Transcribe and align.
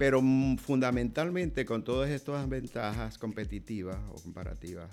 Pero 0.00 0.22
mm, 0.22 0.56
fundamentalmente 0.56 1.66
con 1.66 1.84
todas 1.84 2.08
estas 2.08 2.48
ventajas 2.48 3.18
competitivas 3.18 3.98
o 4.08 4.14
comparativas, 4.14 4.88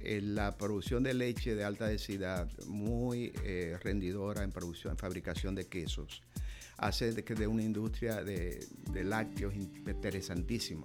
eh, 0.00 0.20
la 0.20 0.54
producción 0.58 1.02
de 1.02 1.14
leche 1.14 1.54
de 1.54 1.64
alta 1.64 1.86
densidad, 1.86 2.46
muy 2.66 3.32
eh, 3.42 3.78
rendidora 3.82 4.44
en 4.44 4.52
producción, 4.52 4.92
en 4.92 4.98
fabricación 4.98 5.54
de 5.54 5.64
quesos, 5.64 6.20
hace 6.76 7.12
de 7.12 7.24
que 7.24 7.34
de 7.34 7.46
una 7.46 7.62
industria 7.62 8.22
de, 8.22 8.62
de 8.92 9.04
lácteos 9.04 9.54
interesantísima. 9.54 10.84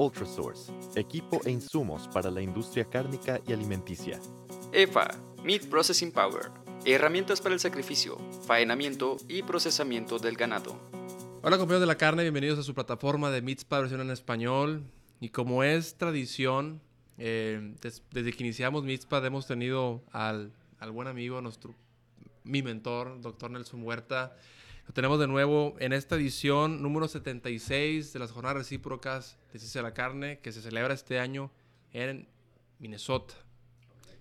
Ultrasource, 0.00 0.72
equipo 0.96 1.42
e 1.44 1.50
insumos 1.50 2.08
para 2.08 2.30
la 2.30 2.40
industria 2.40 2.86
cárnica 2.86 3.38
y 3.46 3.52
alimenticia. 3.52 4.18
EFA, 4.72 5.10
Meat 5.44 5.66
Processing 5.66 6.10
Power, 6.10 6.50
herramientas 6.86 7.42
para 7.42 7.52
el 7.52 7.60
sacrificio, 7.60 8.16
faenamiento 8.46 9.18
y 9.28 9.42
procesamiento 9.42 10.18
del 10.18 10.36
ganado. 10.36 10.74
Hola 11.42 11.58
compañeros 11.58 11.82
de 11.82 11.86
la 11.86 11.98
carne, 11.98 12.22
bienvenidos 12.22 12.58
a 12.58 12.62
su 12.62 12.72
plataforma 12.72 13.30
de 13.30 13.42
Meats 13.42 13.68
versión 13.68 14.00
en 14.00 14.10
español. 14.10 14.84
Y 15.20 15.28
como 15.28 15.64
es 15.64 15.98
tradición, 15.98 16.80
eh, 17.18 17.74
desde 18.10 18.32
que 18.32 18.42
iniciamos 18.42 18.84
Meatspad 18.84 19.26
hemos 19.26 19.46
tenido 19.46 20.02
al, 20.12 20.50
al 20.78 20.92
buen 20.92 21.08
amigo, 21.08 21.42
nuestro, 21.42 21.74
mi 22.42 22.62
mentor, 22.62 23.20
doctor 23.20 23.50
Nelson 23.50 23.82
Huerta. 23.82 24.34
Lo 24.90 24.94
tenemos 24.94 25.20
de 25.20 25.28
nuevo 25.28 25.76
en 25.78 25.92
esta 25.92 26.16
edición 26.16 26.82
número 26.82 27.06
76 27.06 28.12
de 28.12 28.18
las 28.18 28.32
jornadas 28.32 28.56
recíprocas 28.56 29.38
de 29.52 29.60
Ciencia 29.60 29.82
de 29.82 29.86
la 29.86 29.94
Carne 29.94 30.40
que 30.40 30.50
se 30.50 30.60
celebra 30.60 30.94
este 30.94 31.20
año 31.20 31.52
en 31.92 32.26
Minnesota. 32.80 33.34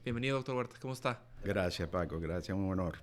Bienvenido, 0.03 0.36
doctor 0.36 0.56
Huerta. 0.56 0.76
¿Cómo 0.80 0.94
está? 0.94 1.23
Gracias, 1.44 1.89
Paco. 1.89 2.20
Gracias. 2.20 2.56
Un 2.56 2.70
honor. 2.70 3.00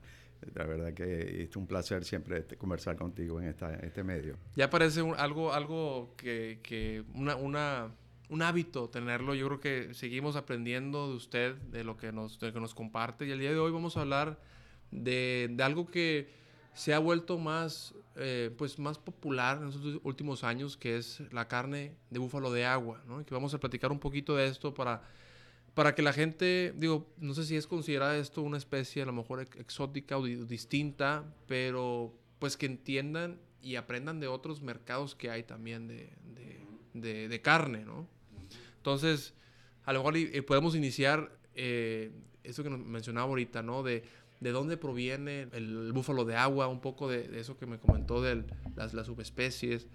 La 0.55 0.65
verdad 0.65 0.95
que 0.95 1.43
es 1.43 1.57
un 1.57 1.67
placer 1.67 2.05
siempre 2.05 2.39
este, 2.39 2.57
conversar 2.57 2.95
contigo 2.95 3.41
en 3.41 3.49
esta, 3.49 3.75
este 3.75 4.05
medio. 4.05 4.37
Ya 4.55 4.71
parece 4.71 5.01
algo, 5.17 5.53
algo 5.53 6.15
que, 6.17 6.61
que 6.63 7.03
una, 7.15 7.35
una, 7.35 7.91
un 8.29 8.43
hábito 8.43 8.91
tenerlo. 8.91 9.35
Yo 9.35 9.49
creo 9.49 9.59
que 9.59 9.93
seguimos 9.93 10.37
aprendiendo 10.37 11.09
de 11.09 11.17
usted, 11.17 11.57
de 11.57 11.83
lo 11.83 11.97
que 11.97 12.13
nos, 12.13 12.39
de 12.39 12.47
lo 12.47 12.53
que 12.53 12.61
nos 12.61 12.77
comparte. 12.77 13.27
Y 13.27 13.33
el 13.33 13.41
día 13.41 13.51
de 13.51 13.59
hoy 13.59 13.73
vamos 13.73 13.97
a 13.97 14.03
hablar 14.03 14.39
de, 14.93 15.49
de 15.51 15.63
algo 15.65 15.89
que 15.89 16.46
se 16.77 16.93
ha 16.93 16.99
vuelto 16.99 17.39
más, 17.39 17.95
eh, 18.17 18.55
pues 18.57 18.79
más 18.79 18.99
popular 18.99 19.59
en 19.63 19.69
estos 19.69 19.99
últimos 20.05 20.45
años, 20.45 20.77
que 20.77 20.99
es 20.99 21.23
la 21.33 21.49
carne 21.49 21.97
de 22.11 22.19
búfalo 22.19 22.53
de 22.53 22.67
agua, 22.67 23.03
¿no? 23.09 23.25
Que 23.25 23.33
vamos 23.33 23.55
a 23.55 23.59
platicar 23.59 23.91
un 23.91 23.99
poquito 23.99 24.37
de 24.37 24.47
esto 24.47 24.75
para, 24.75 25.03
para 25.73 25.95
que 25.95 26.03
la 26.03 26.13
gente, 26.13 26.75
digo, 26.77 27.11
no 27.17 27.33
sé 27.33 27.45
si 27.45 27.57
es 27.57 27.67
considerada 27.67 28.19
esto 28.19 28.43
una 28.43 28.59
especie 28.59 29.03
a 29.03 29.07
lo 29.07 29.15
mejor 29.15 29.41
exótica 29.41 30.19
o 30.19 30.25
distinta, 30.25 31.25
pero 31.49 32.13
pues 32.39 32.59
que 32.59 32.67
entiendan 32.67 33.41
y 33.63 33.77
aprendan 33.77 34.21
de 34.21 34.27
otros 34.29 34.61
mercados 34.61 35.15
que 35.15 35.31
hay 35.31 35.45
también 35.45 35.89
de, 35.89 36.13
de, 36.93 37.29
de, 37.29 37.41
carne, 37.41 37.87
¿no? 37.87 38.07
Entonces, 38.77 39.33
a 39.87 39.95
lo 39.95 40.05
mejor 40.05 40.45
podemos 40.45 40.75
iniciar 40.75 41.36
eh, 41.57 42.13
eso 42.45 42.63
que 42.63 42.71
nos 42.71 42.79
mencionaba 42.79 43.27
ahorita, 43.27 43.63
¿no? 43.63 43.83
De 43.83 44.05
de 44.41 44.53
dónde 44.53 44.77
proviene 44.77 45.49
el 45.53 45.93
búfalo 45.93 46.25
de 46.25 46.37
agua, 46.37 46.69
un 46.69 46.81
poco 46.81 47.09
de, 47.09 47.39
eso 47.39 47.57
que 47.57 47.67
me 47.67 47.79
comentó 47.79 48.23
de 48.23 48.45
las, 48.75 48.93
las, 48.93 49.07
subespecies 49.07 49.87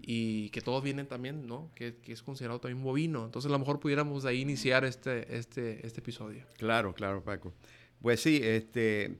y 0.00 0.50
que 0.50 0.60
todos 0.60 0.82
vienen 0.82 1.06
también, 1.06 1.46
¿no? 1.46 1.70
Que, 1.74 1.96
que, 1.96 2.12
es 2.12 2.22
considerado 2.22 2.60
también 2.60 2.82
bovino. 2.82 3.24
Entonces 3.24 3.48
a 3.48 3.52
lo 3.52 3.58
mejor 3.58 3.80
pudiéramos 3.80 4.22
de 4.22 4.30
ahí 4.30 4.40
iniciar 4.40 4.84
este, 4.84 5.36
este, 5.36 5.84
este 5.84 6.00
episodio. 6.00 6.44
Claro, 6.56 6.94
claro, 6.94 7.22
Paco. 7.22 7.52
Pues 8.00 8.20
sí, 8.20 8.40
este, 8.42 9.18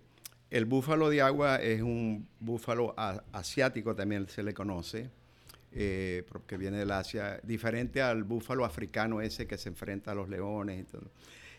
el 0.50 0.64
búfalo 0.64 1.10
de 1.10 1.22
agua 1.22 1.56
es 1.56 1.82
un 1.82 2.28
búfalo 2.38 2.94
asiático, 3.32 3.96
también 3.96 4.28
se 4.28 4.44
le 4.44 4.54
conoce, 4.54 5.10
eh, 5.72 6.24
porque 6.28 6.56
viene 6.56 6.78
del 6.78 6.92
Asia, 6.92 7.40
diferente 7.42 8.00
al 8.00 8.22
búfalo 8.22 8.64
africano 8.64 9.20
ese 9.20 9.48
que 9.48 9.58
se 9.58 9.68
enfrenta 9.68 10.12
a 10.12 10.14
los 10.14 10.28
leones 10.28 10.80
y 10.80 10.84
todo. 10.84 11.10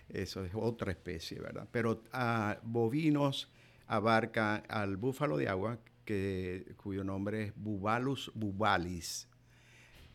Eso 0.10 0.44
es 0.44 0.52
otra 0.56 0.92
especie, 0.92 1.40
¿verdad? 1.40 1.68
Pero 1.72 2.04
a 2.12 2.60
bovinos 2.64 3.50
abarca 3.88 4.58
al 4.68 4.98
búfalo 4.98 5.38
de 5.38 5.48
agua, 5.48 5.80
que, 6.06 6.74
cuyo 6.78 7.04
nombre 7.04 7.46
es 7.46 7.54
Bubalus 7.56 8.32
bubalis, 8.34 9.28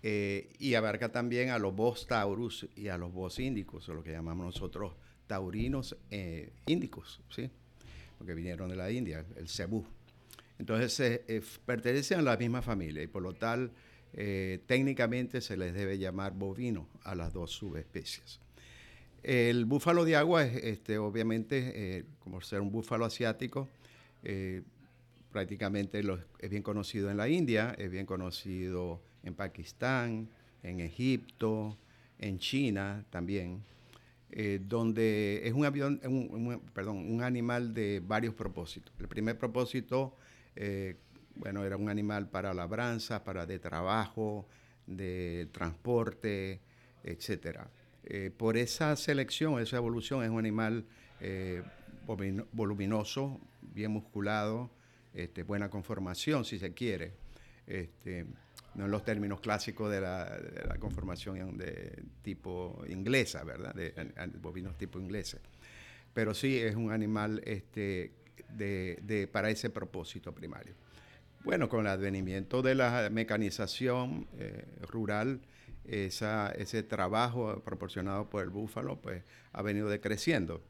eh, 0.02 0.50
y 0.58 0.74
abarca 0.74 1.10
también 1.10 1.50
a 1.50 1.58
los 1.58 1.74
bos 1.74 2.06
taurus 2.06 2.68
y 2.76 2.88
a 2.88 2.98
los 2.98 3.12
bos 3.12 3.38
índicos, 3.38 3.88
o 3.88 3.94
lo 3.94 4.02
que 4.02 4.12
llamamos 4.12 4.46
nosotros 4.46 4.92
taurinos 5.26 5.96
eh, 6.10 6.52
índicos, 6.66 7.20
¿sí? 7.30 7.50
Porque 8.18 8.34
vinieron 8.34 8.68
de 8.68 8.76
la 8.76 8.90
India, 8.90 9.24
el 9.36 9.48
cebú. 9.48 9.86
Entonces 10.58 11.22
eh, 11.26 11.42
pertenecen 11.64 12.18
a 12.18 12.22
la 12.22 12.36
misma 12.36 12.62
familia 12.62 13.02
y 13.02 13.06
por 13.06 13.22
lo 13.22 13.32
tal 13.32 13.72
técnicamente 14.66 15.40
se 15.40 15.56
les 15.56 15.74
debe 15.74 15.98
llamar 15.98 16.34
bovino 16.34 16.88
a 17.02 17.16
las 17.16 17.32
dos 17.32 17.50
subespecies. 17.50 18.43
El 19.24 19.64
búfalo 19.64 20.04
de 20.04 20.16
agua 20.16 20.44
es, 20.44 20.62
este, 20.62 20.98
obviamente, 20.98 21.72
eh, 21.74 22.04
como 22.18 22.42
ser 22.42 22.60
un 22.60 22.70
búfalo 22.70 23.06
asiático, 23.06 23.70
eh, 24.22 24.62
prácticamente 25.32 26.02
es 26.38 26.50
bien 26.50 26.62
conocido 26.62 27.10
en 27.10 27.16
la 27.16 27.26
India, 27.26 27.74
es 27.78 27.90
bien 27.90 28.04
conocido 28.04 29.00
en 29.22 29.34
Pakistán, 29.34 30.28
en 30.62 30.80
Egipto, 30.80 31.78
en 32.18 32.38
China 32.38 33.06
también, 33.08 33.62
eh, 34.30 34.60
donde 34.62 35.40
es 35.42 35.54
un, 35.54 35.64
avión, 35.64 36.00
perdón, 36.74 37.10
un 37.10 37.22
animal 37.22 37.72
de 37.72 38.02
varios 38.06 38.34
propósitos. 38.34 38.92
El 39.00 39.08
primer 39.08 39.38
propósito, 39.38 40.18
bueno, 41.36 41.64
era 41.64 41.78
un 41.78 41.88
animal 41.88 42.28
para 42.28 42.52
labranza, 42.52 43.24
para 43.24 43.46
de 43.46 43.58
trabajo, 43.58 44.46
de 44.86 45.48
transporte, 45.50 46.60
etcétera. 47.02 47.70
Eh, 48.06 48.30
por 48.36 48.56
esa 48.56 48.94
selección, 48.96 49.60
esa 49.60 49.76
evolución, 49.76 50.22
es 50.22 50.30
un 50.30 50.38
animal 50.38 50.84
eh, 51.20 51.62
voluminoso, 52.52 53.40
bien 53.62 53.92
musculado, 53.92 54.70
este, 55.14 55.42
buena 55.42 55.70
conformación, 55.70 56.44
si 56.44 56.58
se 56.58 56.74
quiere. 56.74 57.12
Este, 57.66 58.26
no 58.74 58.84
en 58.84 58.90
los 58.90 59.04
términos 59.04 59.40
clásicos 59.40 59.90
de 59.90 60.00
la, 60.00 60.76
conformación 60.78 61.56
de 61.56 62.02
tipo 62.22 62.84
inglesa, 62.88 63.44
¿verdad? 63.44 63.74
De, 63.74 63.94
bovinos 64.40 64.76
tipo 64.76 64.98
ingleses. 64.98 65.40
Pero 66.12 66.34
sí 66.34 66.58
es 66.58 66.74
un 66.74 66.90
animal 66.90 67.40
este, 67.44 68.12
para 69.32 69.50
ese 69.50 69.70
propósito 69.70 70.32
primario. 70.32 70.74
Bueno, 71.44 71.68
con 71.68 71.80
el 71.80 71.88
advenimiento 71.88 72.62
de 72.62 72.74
la 72.74 73.10
mecanización 73.10 74.26
eh, 74.38 74.64
rural, 74.80 75.40
esa, 75.86 76.50
ese 76.52 76.82
trabajo 76.82 77.62
proporcionado 77.64 78.28
por 78.30 78.42
el 78.42 78.50
búfalo 78.50 79.00
pues, 79.00 79.22
ha 79.52 79.62
venido 79.62 79.88
decreciendo 79.88 80.62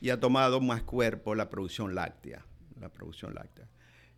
y 0.00 0.10
ha 0.10 0.20
tomado 0.20 0.60
más 0.60 0.82
cuerpo 0.82 1.34
la 1.34 1.48
producción 1.48 1.94
láctea. 1.94 2.44
La 2.80 2.90
producción 2.90 3.34
láctea. 3.34 3.68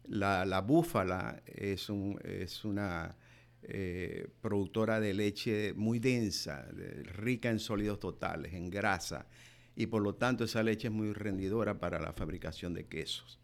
La, 0.09 0.61
búfala 0.61 1.43
es, 1.47 1.89
un, 1.89 2.19
es 2.25 2.65
una 2.65 3.17
eh, 3.63 4.29
productora 4.41 5.01
de 5.01 5.15
leche 5.15 5.73
muy 5.75 5.99
densa, 5.99 6.67
rica 7.15 7.51
en 7.51 7.59
sólidos 7.59 8.01
totales, 8.01 8.55
en 8.55 8.71
grasa, 8.71 9.27
y 9.75 9.87
por 9.87 10.03
lo 10.03 10.15
tanto 10.15 10.45
esa 10.45 10.63
leche 10.63 10.89
es 10.89 10.95
muy 10.95 11.13
rendidora 11.13 11.79
para 11.79 12.01
la 12.01 12.13
fabricación 12.13 12.75
de 12.75 12.87
quesos. 12.87 13.39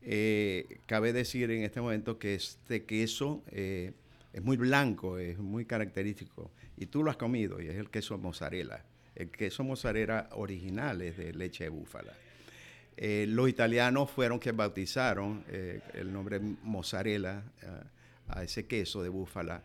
Eh, 0.00 0.80
cabe 0.86 1.12
decir 1.12 1.50
en 1.50 1.62
este 1.62 1.80
momento 1.80 2.18
que 2.18 2.34
este 2.34 2.86
queso 2.86 3.42
eh, 3.48 3.92
es 4.32 4.42
muy 4.42 4.56
blanco, 4.56 5.18
es 5.18 5.38
muy 5.38 5.64
característico. 5.64 6.50
Y 6.76 6.86
tú 6.86 7.02
lo 7.02 7.10
has 7.10 7.16
comido 7.16 7.60
y 7.60 7.68
es 7.68 7.76
el 7.76 7.90
queso 7.90 8.18
mozzarella. 8.18 8.84
El 9.14 9.30
queso 9.30 9.64
mozzarella 9.64 10.28
original 10.32 11.02
es 11.02 11.16
de 11.16 11.32
leche 11.32 11.64
de 11.64 11.70
búfala. 11.70 12.12
Eh, 12.96 13.26
los 13.28 13.48
italianos 13.48 14.10
fueron 14.10 14.40
que 14.40 14.52
bautizaron 14.52 15.44
eh, 15.48 15.80
el 15.94 16.12
nombre 16.12 16.40
mozzarella 16.40 17.44
eh, 17.62 17.66
a 18.28 18.42
ese 18.42 18.66
queso 18.66 19.02
de 19.02 19.08
búfala 19.08 19.62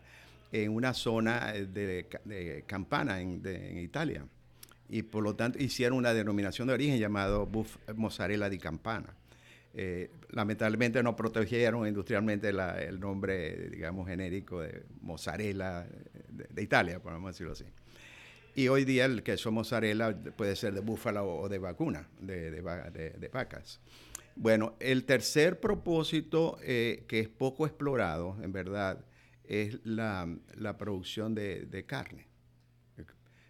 en 0.52 0.70
una 0.70 0.94
zona 0.94 1.52
de, 1.52 2.64
Campana 2.66 3.20
en, 3.20 3.78
Italia. 3.78 4.24
Y 4.88 5.02
por 5.02 5.24
lo 5.24 5.34
tanto 5.34 5.58
hicieron 5.60 5.98
una 5.98 6.14
denominación 6.14 6.68
de 6.68 6.74
origen 6.74 6.98
llamado 6.98 7.50
mozzarella 7.96 8.48
di 8.48 8.58
Campana. 8.58 9.14
Eh, 9.76 10.10
lamentablemente 10.30 11.02
no 11.02 11.16
protegieron 11.16 11.86
industrialmente 11.88 12.50
el 12.50 13.00
nombre, 13.00 13.68
digamos, 13.70 14.06
genérico 14.06 14.60
de 14.60 14.84
mozzarella 15.00 15.84
de, 16.28 16.62
Italia, 16.62 17.00
podemos 17.02 17.32
decirlo 17.32 17.52
así. 17.52 17.64
Y 18.54 18.68
hoy 18.68 18.84
día 18.84 19.04
el 19.06 19.24
queso 19.24 19.50
mozzarella 19.50 20.16
puede 20.36 20.54
ser 20.54 20.74
de 20.74 20.80
búfala 20.80 21.24
o 21.24 21.48
de 21.48 21.58
vacuna, 21.58 22.08
de, 22.20 22.52
de, 22.52 23.30
vacas. 23.32 23.80
Bueno, 24.36 24.76
el 24.78 25.04
tercer 25.04 25.58
propósito 25.58 26.56
eh, 26.62 27.04
que 27.08 27.18
es 27.18 27.28
poco 27.28 27.66
explorado, 27.66 28.36
en 28.42 28.52
verdad, 28.52 29.04
es 29.42 29.78
la, 29.84 30.28
producción 30.78 31.34
de, 31.34 31.84
carne. 31.86 32.28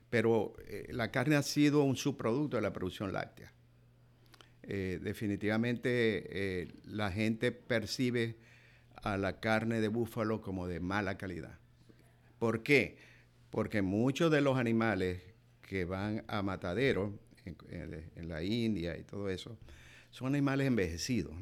Pero 0.09 0.55
eh, 0.67 0.89
la 0.91 1.11
carne 1.11 1.37
ha 1.37 1.43
sido 1.43 1.83
un 1.83 1.97
subproducto 1.97 2.57
de 2.57 2.63
la 2.63 2.73
producción 2.73 3.13
láctea. 3.13 3.54
Eh, 4.67 4.99
definitivamente 5.03 6.69
la 6.87 7.11
gente 7.13 7.53
percibe 7.53 8.37
a 8.97 9.17
la 9.17 9.41
carne 9.41 9.81
de 9.81 9.89
búfalo 9.89 10.41
como 10.41 10.67
de 10.67 10.81
mala 10.81 11.19
calidad. 11.19 11.59
¿Por 12.39 12.63
qué? 12.63 12.97
Porque 13.51 13.83
muchos 13.83 14.31
de 14.31 14.41
los 14.41 14.57
animales 14.57 15.23
que 15.63 15.85
van 15.85 16.25
a 16.29 16.43
matadero 16.43 17.19
en, 17.45 18.29
la 18.29 18.43
India 18.43 18.97
y 18.97 19.03
todo 19.03 19.29
eso, 19.29 19.59
son 20.11 20.29
animales 20.29 20.67
envejecidos. 20.67 21.35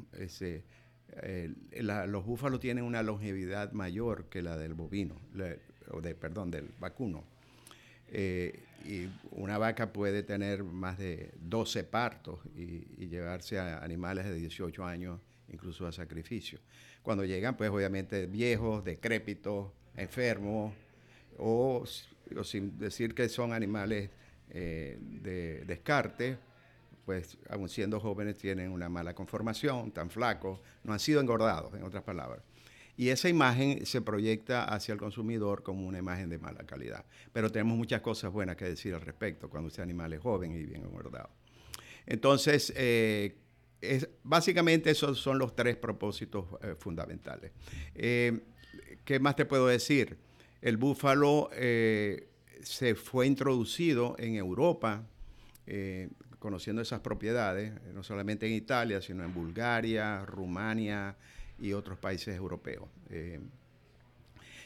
los 1.80 2.24
búfalos 2.24 2.60
tienen 2.60 2.84
una 2.84 3.02
longevidad 3.02 3.72
mayor 3.72 4.26
que 4.28 4.42
la 4.42 4.56
del 4.56 4.74
bovino, 4.74 5.20
o 5.90 6.00
de, 6.00 6.14
perdón, 6.14 6.50
del 6.50 6.68
vacuno. 6.78 7.24
Eh, 8.08 8.62
y 8.84 9.10
una 9.30 9.58
vaca 9.58 9.92
puede 9.92 10.22
tener 10.22 10.64
más 10.64 10.98
de 10.98 11.32
12 11.40 11.84
partos 11.84 12.40
y, 12.56 13.06
llevarse 13.06 13.58
a 13.58 13.78
animales 13.82 14.24
de 14.24 14.34
18 14.34 14.84
años, 14.84 15.20
incluso 15.48 15.86
a 15.86 15.92
sacrificio. 15.92 16.58
Cuando 17.02 17.24
llegan, 17.24 17.56
pues 17.56 17.70
obviamente 17.70 18.26
viejos, 18.26 18.84
decrépitos, 18.84 19.70
enfermos, 19.96 20.72
o, 21.38 21.84
sin 22.44 22.78
decir 22.78 23.14
que 23.14 23.28
son 23.28 23.52
animales 23.52 24.10
eh, 24.50 24.98
de 25.00 25.64
descarte, 25.64 26.38
pues 27.04 27.36
aun 27.50 27.68
siendo 27.68 28.00
jóvenes 28.00 28.38
tienen 28.38 28.70
una 28.70 28.88
mala 28.88 29.14
conformación, 29.14 29.90
tan 29.90 30.08
flacos, 30.08 30.60
no 30.84 30.92
han 30.92 31.00
sido 31.00 31.20
engordados, 31.20 31.74
en 31.74 31.82
otras 31.82 32.02
palabras. 32.02 32.42
Y 32.96 33.08
esa 33.08 33.28
imagen 33.28 33.86
se 33.86 34.02
proyecta 34.02 34.64
hacia 34.64 34.92
el 34.92 34.98
consumidor 34.98 35.62
como 35.62 35.86
una 35.86 35.98
imagen 35.98 36.28
de 36.28 36.38
mala 36.38 36.64
calidad. 36.64 37.04
Pero 37.32 37.50
tenemos 37.50 37.76
muchas 37.76 38.00
cosas 38.02 38.30
buenas 38.30 38.56
que 38.56 38.66
decir 38.66 38.94
al 38.94 39.00
respecto 39.00 39.48
cuando 39.48 39.68
ese 39.68 39.82
animal 39.82 40.12
es 40.12 40.20
joven 40.20 40.52
y 40.52 40.64
bien 40.64 40.82
engordado. 40.82 41.30
Entonces, 42.06 42.72
eh, 42.76 43.36
básicamente 44.22 44.90
esos 44.90 45.18
son 45.18 45.38
los 45.38 45.56
tres 45.56 45.76
propósitos 45.76 46.44
eh, 46.62 46.74
fundamentales. 46.78 47.52
¿Qué 49.04 49.18
más 49.18 49.36
te 49.36 49.44
puedo 49.44 49.66
decir? 49.66 50.16
El 50.60 50.76
búfalo 50.76 51.50
eh, 51.54 52.28
se 52.62 52.94
fue 52.94 53.26
introducido 53.26 54.14
en 54.18 54.36
Europa, 54.36 55.04
eh, 55.66 56.08
conociendo 56.38 56.82
esas 56.82 57.00
propiedades, 57.00 57.72
no 57.92 58.04
solamente 58.04 58.46
en 58.46 58.52
Italia, 58.52 59.02
sino 59.02 59.24
en 59.24 59.34
Bulgaria, 59.34 60.24
Rumania 60.24 61.16
y 61.62 61.72
otros 61.72 61.98
países 61.98 62.36
europeos. 62.36 62.88
Eh, 63.08 63.40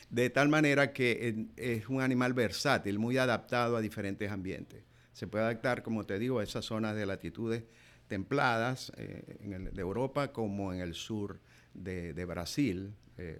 de 0.08 0.30
tal 0.30 0.48
manera 0.48 0.92
que 0.92 1.46
es 1.56 1.88
un 1.88 2.00
animal 2.00 2.32
versátil, 2.32 2.98
muy 2.98 3.18
adaptado 3.18 3.76
a 3.76 3.80
diferentes 3.80 4.30
ambientes. 4.30 4.82
Se 5.12 5.26
puede 5.26 5.44
adaptar, 5.44 5.82
como 5.82 6.06
te 6.06 6.18
digo, 6.18 6.38
a 6.38 6.44
esas 6.44 6.64
zonas 6.64 6.96
de 6.96 7.04
latitudes 7.04 7.64
templadas 8.06 8.92
de 8.96 9.80
Europa 9.80 10.32
como 10.32 10.72
en 10.72 10.80
el 10.80 10.94
sur 10.94 11.40
de, 11.74 12.24
Brasil, 12.24 12.94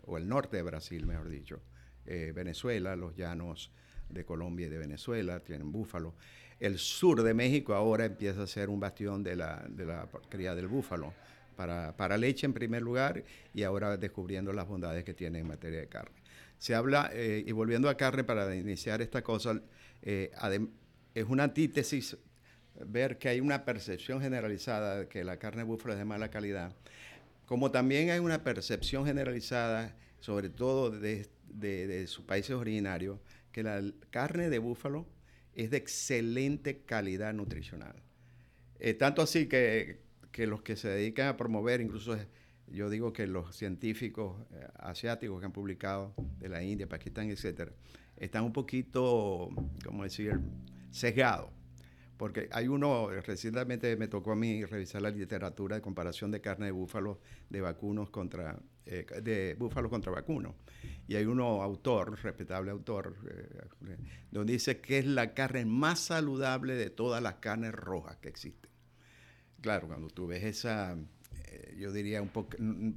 o 0.07 0.19
el 0.19 0.29
norte 0.29 0.57
de 0.57 0.65
Brasil, 0.65 1.07
mejor 1.07 1.29
dicho. 1.29 1.61
Eh, 2.05 2.33
Venezuela, 2.35 2.97
los 2.97 3.17
llanos 3.17 3.71
de 4.09 4.25
Colombia 4.25 4.67
y 4.67 4.71
de 4.71 4.79
Venezuela, 4.79 5.41
tienen 5.41 5.71
búfalo. 5.71 6.15
El 6.59 6.79
sur 6.79 7.23
de 7.23 7.33
México 7.33 7.75
ahora 7.75 8.05
empieza 8.05 8.43
a 8.43 8.47
ser 8.47 8.71
un 8.71 8.81
bastión 8.81 9.23
de 9.23 9.37
la, 9.37 9.65
de 9.69 9.87
la 9.87 10.09
cría 10.29 10.55
del 10.55 10.67
búfalo 10.67 11.13
para, 11.57 11.97
para, 11.97 12.17
leche 12.17 12.47
en 12.47 12.53
primer 12.53 12.83
lugar 12.83 13.25
y 13.55 13.63
ahora 13.63 13.97
descubriendo 13.97 14.53
las 14.53 14.69
bondades 14.69 15.05
que 15.05 15.15
tiene 15.15 15.41
en 15.41 15.49
materia 15.49 15.81
de 15.81 15.89
carne. 15.89 16.17
Se 16.59 16.75
habla, 16.75 17.11
eh, 17.13 17.45
y 17.47 17.53
volviendo 17.53 17.89
a 17.89 17.97
carne 17.97 18.25
para 18.25 18.55
iniciar 18.55 19.03
esta 19.03 19.23
cosa, 19.23 19.61
eh, 20.03 20.31
es 21.15 21.25
una 21.25 21.45
antítesis 21.45 22.17
ver 22.85 23.19
que 23.19 23.29
hay 23.29 23.41
una 23.41 23.65
percepción 23.65 24.21
generalizada 24.21 25.01
de 25.01 25.09
que 25.09 25.25
la 25.25 25.39
carne 25.39 25.63
de 25.63 25.65
búfalo 25.65 25.95
es 25.95 25.99
de 25.99 26.05
mala 26.05 26.31
calidad, 26.31 26.75
como 27.47 27.71
también 27.71 28.11
hay 28.11 28.19
una 28.19 28.43
percepción 28.43 29.07
generalizada, 29.07 29.97
sobre 30.21 30.49
todo 30.49 30.91
de, 30.91 31.29
de, 31.49 32.07
sus 32.07 32.25
países 32.25 32.51
originarios 32.51 33.19
que 33.53 33.63
la 33.63 33.83
carne 34.11 34.51
de 34.51 34.59
búfalo 34.59 35.07
es 35.55 35.71
de 35.71 35.79
excelente 35.79 36.83
calidad 36.83 37.33
nutricional. 37.33 37.97
Eh, 38.79 38.95
tanto 38.95 39.23
así 39.23 39.47
que, 39.47 40.01
los 40.45 40.63
que 40.63 40.75
se 40.75 40.89
dedican 40.89 41.29
a 41.29 41.37
promover, 41.37 41.81
incluso 41.81 42.17
yo 42.67 42.91
digo 42.91 43.13
que 43.13 43.29
los 43.29 43.55
científicos 43.55 44.43
eh, 44.51 44.67
asiáticos 44.81 45.39
que 45.39 45.47
han 45.47 45.53
publicado 45.53 46.15
de 46.39 46.49
la 46.49 46.65
India, 46.65 46.89
Pakistán, 46.89 47.31
etcétera, 47.31 47.71
están 48.17 48.43
un 48.43 48.53
poquito, 48.53 49.51
como 49.85 50.03
decir, 50.03 50.41
sesgados 50.91 51.51
porque 52.17 52.49
hay 52.53 52.69
uno, 52.69 53.11
recientemente 53.11 53.95
me 53.97 54.09
tocó 54.09 54.33
a 54.33 54.37
mí 54.37 54.65
revisar 54.65 55.03
la 55.03 55.11
literatura 55.11 55.77
de 55.77 55.83
comparación 55.83 56.31
de 56.31 56.41
carne 56.41 56.67
de 56.67 56.73
búfalo 56.73 57.21
de 57.51 57.61
vacunos 57.61 58.11
contra, 58.11 58.59
eh, 58.87 59.07
de 59.23 59.55
búfalos 59.55 59.91
contra 59.91 60.13
vacunos. 60.13 60.55
Y 61.09 61.17
hay 61.17 61.27
uno 61.27 61.63
autor, 61.63 62.19
respetable 62.23 62.71
autor, 62.71 63.17
eh, 63.31 63.97
donde 64.31 64.55
dice 64.55 64.81
que 64.81 64.99
es 64.99 65.07
la 65.07 65.35
carne 65.35 65.67
más 65.67 66.01
saludable 66.01 66.75
de 66.75 66.91
todas 66.91 67.23
las 67.23 67.35
carnes 67.35 67.73
rojas 67.73 68.17
que 68.17 68.29
existen. 68.29 68.66
Claro, 69.61 69.89
cuando 69.89 70.09
tú 70.09 70.27
ves 70.27 70.45
esa, 70.45 70.97
eh, 71.47 71.77
yo 71.79 71.93
diría 71.93 72.23
un 72.23 72.29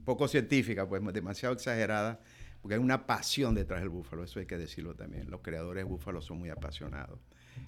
poco, 0.03 0.27
científica, 0.27 0.87
pues 0.87 1.01
demasiado 1.13 1.55
exagerada, 1.55 2.19
porque 2.61 2.75
hay 2.75 2.81
una 2.81 3.05
pasión 3.05 3.55
detrás 3.55 3.79
del 3.79 3.89
búfalo, 3.89 4.23
eso 4.23 4.39
hay 4.39 4.45
que 4.45 4.57
decirlo 4.57 4.95
también. 4.95 5.29
Los 5.29 5.41
creadores 5.41 5.83
de 5.83 5.89
búfalos 5.89 6.25
son 6.25 6.39
muy 6.39 6.49
apasionados 6.49 7.19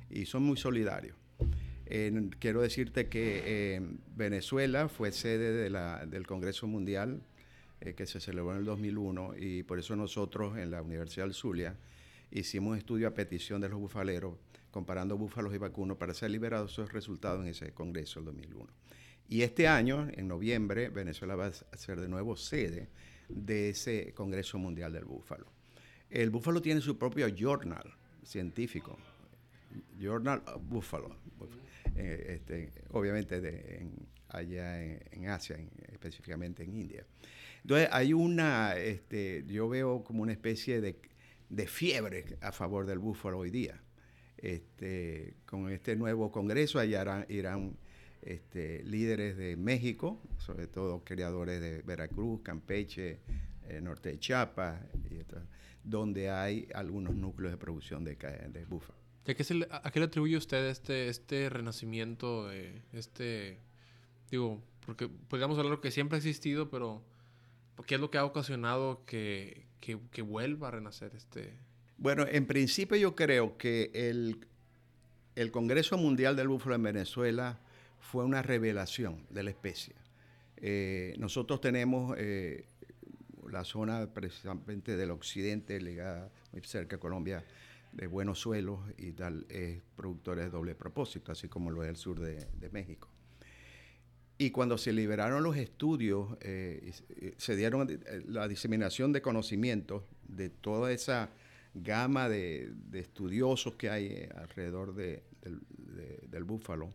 y 0.09 0.25
son 0.25 0.43
muy 0.43 0.57
solidarios 0.57 1.15
quiero 2.39 2.61
decirte 2.61 3.09
que 3.09 3.43
eh, 3.45 3.81
Venezuela 4.15 4.87
fue 4.87 5.11
sede 5.11 5.69
del 6.07 6.27
Congreso 6.27 6.67
Mundial 6.67 7.21
eh, 7.81 7.93
que 7.93 8.05
se 8.05 8.21
celebró 8.21 8.53
en 8.53 8.59
el 8.59 8.65
2001 8.65 9.33
y 9.37 9.63
por 9.63 9.77
eso 9.79 9.95
nosotros 9.95 10.57
en 10.57 10.71
la 10.71 10.81
Universidad 10.81 11.25
del 11.25 11.33
Zulia 11.33 11.75
hicimos 12.31 12.71
un 12.71 12.77
estudio 12.77 13.09
a 13.09 13.11
petición 13.13 13.59
de 13.59 13.69
los 13.69 13.79
bufaleros 13.79 14.35
comparando 14.71 15.17
búfalos 15.17 15.53
y 15.53 15.57
vacunos 15.57 15.97
para 15.97 16.13
ser 16.13 16.31
liberados 16.31 16.71
esos 16.71 16.91
resultados 16.91 17.41
en 17.41 17.49
ese 17.49 17.71
Congreso 17.71 18.19
del 18.19 18.25
2001. 18.27 18.67
Y 19.29 19.43
este 19.43 19.67
año, 19.67 20.07
en 20.11 20.27
noviembre, 20.27 20.89
Venezuela 20.89 21.35
va 21.35 21.47
a 21.47 21.77
ser 21.77 21.99
de 21.99 22.07
nuevo 22.09 22.35
sede 22.35 22.89
de 23.29 23.69
ese 23.69 24.13
Congreso 24.13 24.57
Mundial 24.57 24.91
del 24.93 25.05
Búfalo. 25.05 25.45
El 26.09 26.29
búfalo 26.29 26.61
tiene 26.61 26.81
su 26.81 26.97
propio 26.97 27.27
journal 27.29 27.93
científico, 28.23 28.97
Journal 29.99 30.43
of 30.47 30.61
Buffalo. 30.67 31.15
Eh, 31.95 32.35
este, 32.35 32.71
obviamente 32.91 33.41
de, 33.41 33.85
allá 34.29 34.81
en, 34.83 35.27
Asia, 35.27 35.57
específicamente 35.91 36.63
en 36.63 36.75
India. 36.75 37.05
Entonces 37.61 37.89
hay 37.91 38.13
una, 38.13 38.75
este, 38.75 39.43
yo 39.47 39.69
veo 39.69 40.03
como 40.03 40.23
una 40.23 40.31
especie 40.31 40.81
de, 40.81 40.95
fiebre 41.67 42.37
a 42.41 42.51
favor 42.51 42.85
del 42.85 42.99
búfalo 42.99 43.39
hoy 43.39 43.51
día. 43.51 43.79
Este, 44.41 45.35
con 45.45 45.69
este 45.69 45.95
nuevo 45.95 46.31
congreso 46.31 46.79
allá 46.79 47.25
irán, 47.29 47.77
este, 48.21 48.83
líderes 48.83 49.37
de 49.37 49.55
México, 49.55 50.19
sobre 50.37 50.67
todo 50.67 51.03
criadores 51.03 51.61
de 51.61 51.81
Veracruz, 51.83 52.41
Campeche, 52.41 53.19
eh, 53.67 53.81
norte 53.81 54.09
de 54.09 54.19
Chiapas, 54.19 54.81
donde 55.83 56.29
hay 56.29 56.67
algunos 56.73 57.15
núcleos 57.15 57.51
de 57.51 57.57
producción 57.57 58.03
de, 58.03 58.15
de 58.15 58.65
búfalo. 58.65 58.99
¿A 59.27 59.33
qué, 59.33 59.53
le, 59.53 59.67
¿A 59.69 59.91
qué 59.91 59.99
le 59.99 60.05
atribuye 60.05 60.35
usted 60.35 60.67
este, 60.69 61.07
este 61.07 61.49
renacimiento, 61.49 62.51
este, 62.91 63.59
digo, 64.31 64.61
porque 64.85 65.07
podríamos 65.07 65.57
hablar 65.59 65.79
que 65.79 65.91
siempre 65.91 66.15
ha 66.15 66.17
existido, 66.17 66.69
pero 66.69 67.03
¿qué 67.85 67.95
es 67.95 68.01
lo 68.01 68.09
que 68.09 68.17
ha 68.17 68.25
ocasionado 68.25 69.05
que, 69.05 69.67
que, 69.79 70.21
vuelva 70.21 70.69
a 70.69 70.71
renacer 70.71 71.15
este? 71.15 71.53
Bueno, 72.01 72.25
en 72.27 72.47
principio 72.47 72.97
yo 72.97 73.15
creo 73.15 73.59
que 73.59 73.91
el, 73.93 74.47
el 75.35 75.51
Congreso 75.51 75.99
Mundial 75.99 76.35
del 76.35 76.47
Búfalo 76.47 76.73
en 76.73 76.81
Venezuela 76.81 77.59
fue 77.99 78.25
una 78.25 78.41
revelación 78.41 79.27
de 79.29 79.43
la 79.43 79.51
especie. 79.51 79.93
Eh, 80.57 81.13
nosotros 81.19 81.61
tenemos 81.61 82.15
eh, 82.17 82.65
la 83.51 83.63
zona 83.63 84.11
precisamente 84.11 84.97
del 84.97 85.11
occidente, 85.11 85.79
ligada 85.79 86.31
muy 86.51 86.63
cerca 86.63 86.95
a 86.95 86.99
Colombia, 86.99 87.45
de 87.91 88.07
buenos 88.07 88.39
suelos 88.39 88.79
y 88.97 89.11
tal, 89.11 89.45
es 89.47 89.79
productores 89.95 90.45
de 90.45 90.49
doble 90.49 90.73
propósito, 90.73 91.31
así 91.31 91.49
como 91.49 91.69
lo 91.69 91.83
es 91.83 91.89
el 91.89 91.97
sur 91.97 92.19
de, 92.19 92.69
México. 92.71 93.09
Y 94.39 94.49
cuando 94.49 94.79
se 94.79 94.91
liberaron 94.91 95.43
los 95.43 95.55
estudios, 95.55 96.35
eh, 96.41 96.93
se 97.37 97.55
dieron 97.55 98.01
la 98.25 98.47
diseminación 98.47 99.13
de 99.13 99.21
conocimientos 99.21 100.01
de 100.27 100.49
toda 100.49 100.91
esa 100.91 101.29
gama 101.73 102.29
de, 102.29 102.73
estudiosos 102.93 103.75
que 103.75 103.89
hay 103.89 104.05
eh, 104.07 104.29
alrededor 104.35 104.93
del, 104.93 105.23
búfalo, 106.43 106.89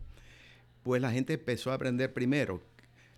pues 0.83 1.01
la 1.01 1.11
gente 1.11 1.33
empezó 1.33 1.71
a 1.71 1.75
aprender 1.75 2.13
primero 2.13 2.61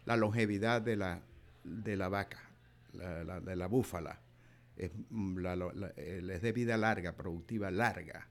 la 0.05 0.15
longevidad 0.15 0.81
de 0.81 0.95
la, 0.95 1.21
de 1.63 1.95
la 1.95 2.09
vaca, 2.09 2.49
de 2.93 3.55
la 3.55 3.67
búfala. 3.67 4.19
Es, 4.75 4.91
mm, 5.09 5.45
es 6.29 6.41
de 6.41 6.51
vida 6.51 6.77
larga, 6.77 7.15
productiva 7.15 7.69
larga 7.69 8.29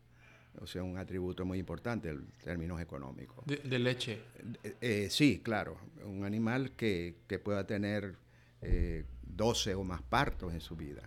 o 0.61 0.67
sea, 0.67 0.83
un 0.83 0.99
atributo 0.99 1.45
muy 1.45 1.59
importante 1.59 2.11
en 2.11 2.27
términos 2.43 2.81
económicos. 2.81 3.45
¿De, 3.47 3.79
leche? 3.79 4.19
Eh, 4.63 4.77
eh, 4.81 5.09
sí, 5.11 5.41
claro. 5.43 5.79
Un 6.05 6.25
animal 6.25 6.73
que, 6.73 7.15
pueda 7.43 7.67
tener 7.67 8.17
12 9.23 9.71
eh, 9.71 9.75
o 9.75 9.85
más 9.85 10.03
partos 10.03 10.53
en 10.53 10.61
su 10.61 10.77
vida. 10.77 11.03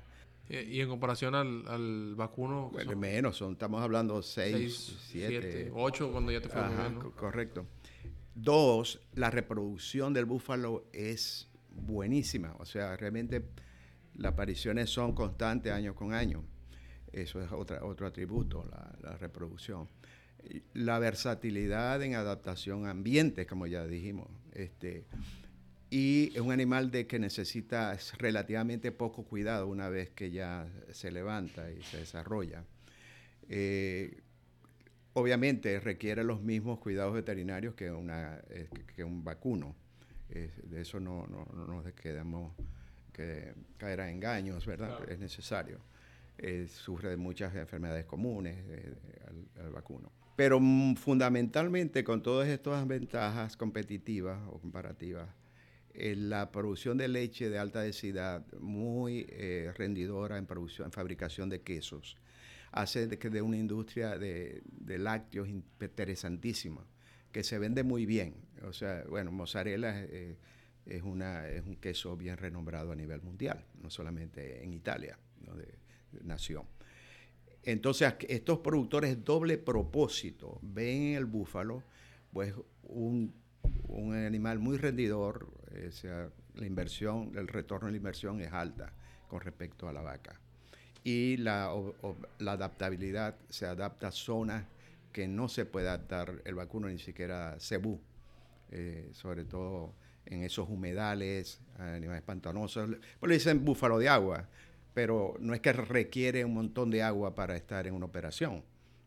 ¿Y 0.51 0.81
en 0.81 0.89
comparación 0.89 1.34
al, 1.34 2.13
vacuno? 2.15 2.70
Bueno, 2.74 2.96
menos, 2.98 3.38
son, 3.38 3.53
estamos 3.53 3.81
hablando 3.81 4.22
6, 4.22 4.98
7, 5.08 5.72
8 5.74 6.12
cuando 6.12 6.29
ya 6.31 6.41
te 6.41 6.50
fue 6.50 6.62
Correcto. 7.15 7.65
Dos, 8.36 9.00
la 9.13 9.29
reproducción 9.29 10.13
del 10.13 10.25
búfalo 10.25 10.86
es 10.91 11.48
buenísima. 11.70 12.53
O 12.60 12.65
sea, 12.65 12.98
realmente 12.98 13.46
las 14.15 14.34
apariciones 14.34 14.89
son 14.89 15.13
constantes 15.13 15.72
año 15.72 15.96
con 15.96 16.13
año. 16.13 16.43
Eso 17.13 17.41
es 17.41 17.50
otra, 17.51 17.86
otro 17.86 18.05
atributo, 18.05 18.65
la, 19.01 19.17
reproducción. 19.17 19.88
La 20.74 21.00
versatilidad 21.00 22.01
en 22.03 22.15
adaptación 22.15 22.88
a 22.88 22.91
ambientes, 22.91 23.48
como 23.48 23.67
ya 23.67 23.86
dijimos. 23.86 24.27
Este, 24.51 25.05
y 25.91 26.31
es 26.33 26.41
un 26.41 26.51
animal 26.51 26.89
de 26.89 27.05
que 27.05 27.19
necesita 27.19 27.95
relativamente 28.17 28.91
poco 28.91 29.24
cuidado 29.24 29.67
una 29.67 29.89
vez 29.89 30.10
que 30.10 30.31
ya 30.31 30.67
se 30.91 31.12
levanta 31.12 31.71
y 31.71 31.83
se 31.83 31.98
desarrolla. 31.98 32.63
Eh, 33.48 34.19
obviamente 35.13 35.79
requiere 35.79 36.24
los 36.24 36.41
mismos 36.41 36.79
cuidados 36.79 37.13
veterinarios 37.13 37.75
que, 37.75 37.91
una, 37.91 38.41
eh, 38.50 38.69
que 38.95 39.03
un 39.03 39.24
vacuno. 39.24 39.75
de 40.29 40.81
eso 40.81 41.00
no, 41.00 41.27
no, 41.27 41.45
no 41.53 41.67
nos 41.67 41.93
quedamos 41.93 42.53
que 43.12 43.53
caer 43.77 44.01
a 44.01 44.10
engaños, 44.10 44.65
¿verdad? 44.65 45.07
Es 45.10 45.19
necesario. 45.19 45.79
Eh, 46.43 46.67
sufre 46.67 47.10
de 47.10 47.17
muchas 47.17 47.53
enfermedades 47.55 48.05
comunes 48.05 48.57
eh, 48.67 48.95
al, 49.60 49.69
vacuno. 49.69 50.12
Pero 50.36 50.60
mm, 50.60 50.95
fundamentalmente 50.95 52.03
con 52.03 52.24
todas 52.24 52.48
estas 52.48 52.88
ventajas 52.88 53.55
competitivas 53.55 54.39
o 54.50 54.60
comparativas, 54.60 55.29
eh, 55.93 56.15
la 56.15 56.51
producción 56.51 56.98
de 56.98 57.07
leche 57.07 57.50
de 57.50 57.57
alta 57.57 57.81
densidad, 57.81 58.45
muy 58.60 59.24
rendidora 59.75 60.38
en 60.38 60.45
producción, 60.45 60.88
en 60.88 60.91
fabricación 60.91 61.50
de 61.50 61.62
quesos, 61.62 62.17
hace 62.71 63.07
de 63.07 63.17
de 63.17 63.41
una 63.41 63.57
industria 63.57 64.17
de, 64.17 64.63
lácteos 64.98 65.50
interesantísima, 65.50 66.86
que 67.31 67.43
se 67.43 67.60
vende 67.60 67.83
muy 67.83 68.05
bien. 68.05 68.36
O 68.63 68.74
sea, 68.74 69.03
bueno, 69.10 69.31
mozzarella 69.31 70.03
es, 70.86 71.01
una, 71.03 71.48
es 71.48 71.65
un 71.65 71.75
queso 71.75 72.15
bien 72.15 72.38
renombrado 72.38 72.91
a 72.91 72.95
nivel 72.95 73.21
mundial, 73.21 73.65
no 73.81 73.89
solamente 73.89 74.63
en 74.63 74.74
Italia 74.74 75.17
nación. 76.24 76.65
Entonces, 77.63 78.13
estos 78.27 78.60
productores 78.60 79.24
doble 79.24 79.57
propósito 79.57 80.60
ven 80.62 81.01
en 81.01 81.15
el 81.15 81.25
búfalo 81.25 81.83
pues 82.33 82.53
un, 82.83 83.33
animal 84.13 84.60
muy 84.60 84.77
rendidor, 84.77 85.51
eh, 85.75 85.91
sea, 85.91 86.29
la 86.55 86.65
inversión, 86.65 87.31
el 87.35 87.47
retorno 87.47 87.87
de 87.87 87.93
la 87.93 87.97
inversión 87.97 88.41
es 88.41 88.51
alta 88.51 88.91
con 89.27 89.41
respecto 89.41 89.87
a 89.87 89.93
la 89.93 90.01
vaca. 90.01 90.39
Y 91.03 91.37
la, 91.37 91.73
la 92.39 92.51
adaptabilidad 92.51 93.35
se 93.49 93.65
adapta 93.65 94.09
a 94.09 94.11
zonas 94.11 94.65
que 95.11 95.27
no 95.27 95.47
se 95.47 95.65
puede 95.65 95.87
adaptar 95.87 96.41
el 96.45 96.55
vacuno 96.55 96.87
ni 96.87 96.99
siquiera 96.99 97.57
cebú, 97.59 97.99
eh, 98.71 99.09
sobre 99.13 99.45
todo 99.45 99.93
en 100.25 100.43
esos 100.43 100.69
humedales, 100.69 101.59
animales 101.77 102.23
pantanosos. 102.23 102.89
Por 103.19 103.29
le 103.29 103.35
dicen 103.35 103.65
búfalo 103.65 103.97
de 103.97 104.09
agua, 104.09 104.47
pero 104.93 105.35
no 105.39 105.53
es 105.53 105.61
que 105.61 105.73
requiere 105.73 106.45
un 106.45 106.53
montón 106.53 106.89
de 106.91 107.01
agua 107.03 107.35
para 107.35 107.55
estar 107.55 107.87
en 107.87 107.93
una 107.93 108.05
operación, 108.05 108.63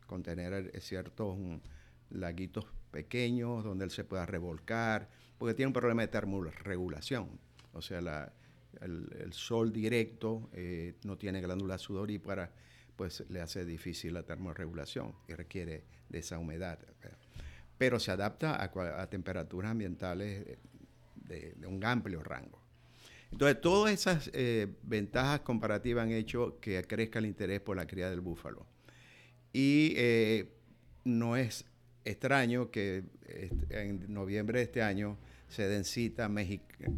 contener 0.06 0.70
eh, 0.72 0.80
ciertos 0.80 1.38
laguitos 2.10 2.66
pequeños 2.94 3.64
donde 3.64 3.84
él 3.84 3.90
se 3.90 4.04
pueda 4.04 4.24
revolcar, 4.24 5.10
porque 5.36 5.54
tiene 5.54 5.66
un 5.66 5.72
problema 5.72 6.02
de 6.02 6.08
termorregulación, 6.08 7.40
o 7.72 7.82
sea, 7.82 7.98
el, 8.80 9.32
sol 9.32 9.72
directo 9.72 10.48
eh, 10.52 10.94
no 11.04 11.18
tiene 11.18 11.40
glándula 11.40 11.76
sudorípara, 11.76 12.52
pues 12.94 13.24
le 13.28 13.40
hace 13.40 13.64
difícil 13.64 14.14
la 14.14 14.22
termorregulación 14.22 15.12
y 15.26 15.34
requiere 15.34 15.82
de 16.08 16.20
esa 16.20 16.38
humedad. 16.38 16.78
Pero 17.76 17.98
se 17.98 18.12
adapta 18.12 18.62
a, 18.62 19.10
temperaturas 19.10 19.72
ambientales 19.72 20.56
de 21.16 21.66
un 21.66 21.84
amplio 21.84 22.22
rango. 22.22 22.64
Entonces, 23.34 23.60
todas 23.60 23.92
esas 23.92 24.30
eh, 24.32 24.68
ventajas 24.84 25.40
comparativas 25.40 26.04
han 26.04 26.12
hecho 26.12 26.60
que 26.60 26.80
crezca 26.84 27.18
el 27.18 27.26
interés 27.26 27.60
por 27.60 27.76
la 27.76 27.84
cría 27.84 28.08
del 28.08 28.20
búfalo. 28.20 28.64
Y 29.52 29.92
eh, 29.96 30.54
no 31.02 31.36
es 31.36 31.64
extraño 32.04 32.70
que 32.70 33.04
en 33.70 34.12
noviembre 34.12 34.58
de 34.58 34.64
este 34.64 34.82
año 34.82 35.18
se 35.48 35.68
den 35.68 35.84
cita 35.84 36.30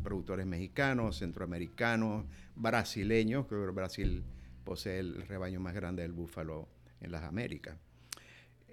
productores 0.03 0.47
mexicanos, 0.47 1.19
centroamericanos, 1.19 2.25
brasileños, 2.55 3.47
que 3.47 3.55
Brasil 3.55 4.25
posee 4.65 5.01
el 5.01 5.27
rebaño 5.27 5.61
más 5.61 5.75
grande 5.75 6.03
del 6.03 6.13
búfalo 6.13 6.69
en 7.01 7.13
las 7.13 7.23
Américas. 7.23 7.77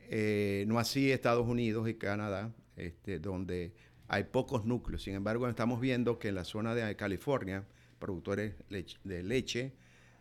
Eh, 0.10 0.66
no 0.68 0.80
así 0.80 1.12
Estados 1.12 1.48
Unidos 1.48 1.88
y 1.90 1.96
Canadá, 1.96 2.54
este, 2.76 3.20
donde 3.20 3.74
hay 4.08 4.26
pocos 4.26 4.66
núcleos. 4.66 5.04
Sin 5.04 5.16
embargo, 5.16 5.48
estamos 5.48 5.80
viendo 5.80 6.20
que 6.20 6.30
en 6.30 6.36
la 6.36 6.46
zona 6.46 6.76
de 6.76 6.96
California, 6.96 7.66
productores 8.00 8.56
de 8.70 9.24
leche 9.24 9.74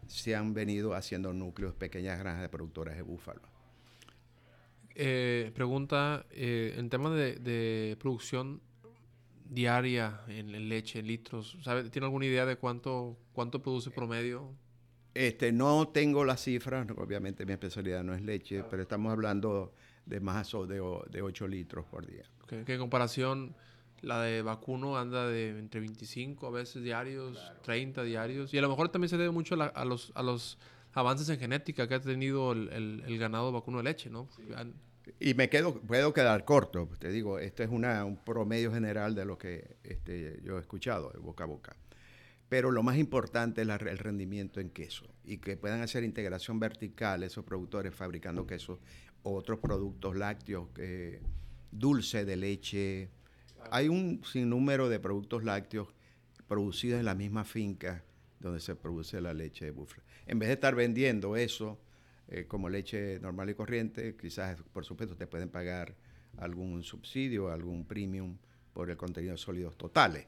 se 0.07 0.35
han 0.35 0.55
venido 0.55 0.95
haciendo 0.95 1.33
núcleos, 1.33 1.75
pequeñas 1.75 2.19
granjas 2.19 2.43
de 2.43 2.49
productores 2.49 2.97
de 2.97 3.03
búfalo. 3.03 3.52
Eh, 4.95 5.51
pregunta, 5.55 6.27
eh, 6.31 6.75
en 6.77 6.91
tema 6.91 7.11
de, 7.11 7.97
producción 8.01 8.61
diaria 9.45 10.21
en, 10.29 10.69
leche, 10.69 11.01
en 11.01 11.07
litros, 11.07 11.59
¿sabe, 11.63 11.91
¿tiene 11.91 12.07
alguna 12.07 12.27
idea 12.27 12.47
de 12.47 12.57
cuánto, 12.57 13.19
cuánto 13.33 13.63
produce 13.63 13.91
promedio? 13.91 14.55
Este, 15.15 15.53
no 15.53 15.89
tengo 15.89 16.25
las 16.25 16.43
cifras, 16.43 16.87
obviamente 16.97 17.45
mi 17.45 17.53
especialidad 17.53 18.03
no 18.03 18.15
es 18.15 18.23
leche, 18.23 18.65
pero 18.71 18.83
estamos 18.83 19.13
hablando 19.13 19.75
de 20.07 20.21
más 20.21 20.55
o 20.55 20.67
de, 20.67 20.83
de 21.11 21.23
8 21.23 21.49
litros 21.49 21.85
por 21.87 22.07
día. 22.07 22.25
¿Qué 22.47 22.79
comparación 22.79 23.55
la 24.03 24.21
de 24.21 24.43
vacuno 24.43 24.99
anda 24.99 25.29
de 25.29 25.59
entre 25.59 25.81
25 25.81 26.47
a 26.47 26.51
veces 26.51 26.83
diarios, 26.83 27.39
30 27.63 28.03
diarios. 28.03 28.53
Y 28.53 28.59
a 28.59 28.61
lo 28.61 28.69
mejor 28.69 28.89
también 28.89 29.09
se 29.09 29.17
debe 29.17 29.31
mucho 29.31 29.55
a, 29.55 29.85
los, 29.85 30.13
a 30.15 30.23
los 30.23 30.59
avances 30.93 31.29
en 31.29 31.39
genética 31.39 31.89
que 31.89 31.95
ha 31.95 32.01
tenido 32.01 32.53
el, 32.53 33.19
ganado 33.19 33.53
vacuno 33.53 33.79
de 33.79 33.85
leche, 33.85 34.11
¿no? 34.11 34.29
Y 35.19 35.35
me 35.35 35.49
quedo, 35.49 35.81
puedo 35.81 36.13
quedar 36.13 36.45
corto, 36.45 36.89
te 36.99 37.11
digo, 37.11 37.39
esto 37.39 37.63
es 37.63 37.71
una, 37.71 38.05
un 38.05 38.17
promedio 38.17 38.73
general 38.73 39.15
de 39.15 39.25
lo 39.25 39.37
que 39.37 39.77
este, 39.83 40.41
yo 40.45 40.59
he 40.59 40.61
escuchado 40.61 41.11
de 41.11 41.19
boca 41.19 41.45
a 41.45 41.47
boca. 41.47 41.77
Pero 42.49 42.71
lo 42.71 42.83
más 42.83 42.99
importante 42.99 43.63
es 43.63 43.69
el 43.69 43.99
rendimiento 43.99 44.61
en 44.61 44.71
queso 44.71 45.07
y 45.25 45.39
que 45.39 45.57
puedan 45.57 45.81
hacer 45.81 46.05
integración 46.05 46.61
vertical 46.61 47.23
esos 47.23 47.45
productores 47.45 47.95
fabricando 47.95 48.47
quesos, 48.47 48.79
otros 49.23 49.59
productos 49.59 50.17
lácteos, 50.17 50.69
eh, 50.77 51.21
dulce 51.71 52.25
de 52.25 52.37
leche, 52.37 53.09
hay 53.71 53.89
un 53.89 54.23
sinnúmero 54.25 54.89
de 54.89 55.01
productos 55.01 55.45
lácteos 55.45 55.89
producidos 56.47 56.99
en 56.99 57.07
la 57.07 57.15
misma 57.15 57.45
finca 57.45 58.05
donde 58.43 58.61
se 58.61 58.75
produce 58.75 59.21
la 59.21 59.33
leche 59.33 59.67
de 59.67 59.71
búfalo. 59.71 60.03
En 60.27 60.39
vez 60.39 60.49
de 60.49 60.55
estar 60.55 60.75
vendiendo 60.75 61.37
eso 61.37 61.79
eh, 62.29 62.45
como 62.47 62.69
leche 62.69 63.19
normal 63.21 63.51
y 63.51 63.55
corriente, 63.55 64.17
quizás, 64.17 64.61
por 64.73 64.85
supuesto, 64.85 65.17
te 65.17 65.27
pueden 65.27 65.49
pagar 65.49 65.95
algún 66.39 66.83
subsidio, 66.83 67.51
algún 67.51 67.85
premium 67.85 68.37
por 68.73 68.91
el 68.91 68.97
contenido 68.97 69.33
de 69.33 69.39
sólidos 69.39 69.77
totales. 69.77 70.27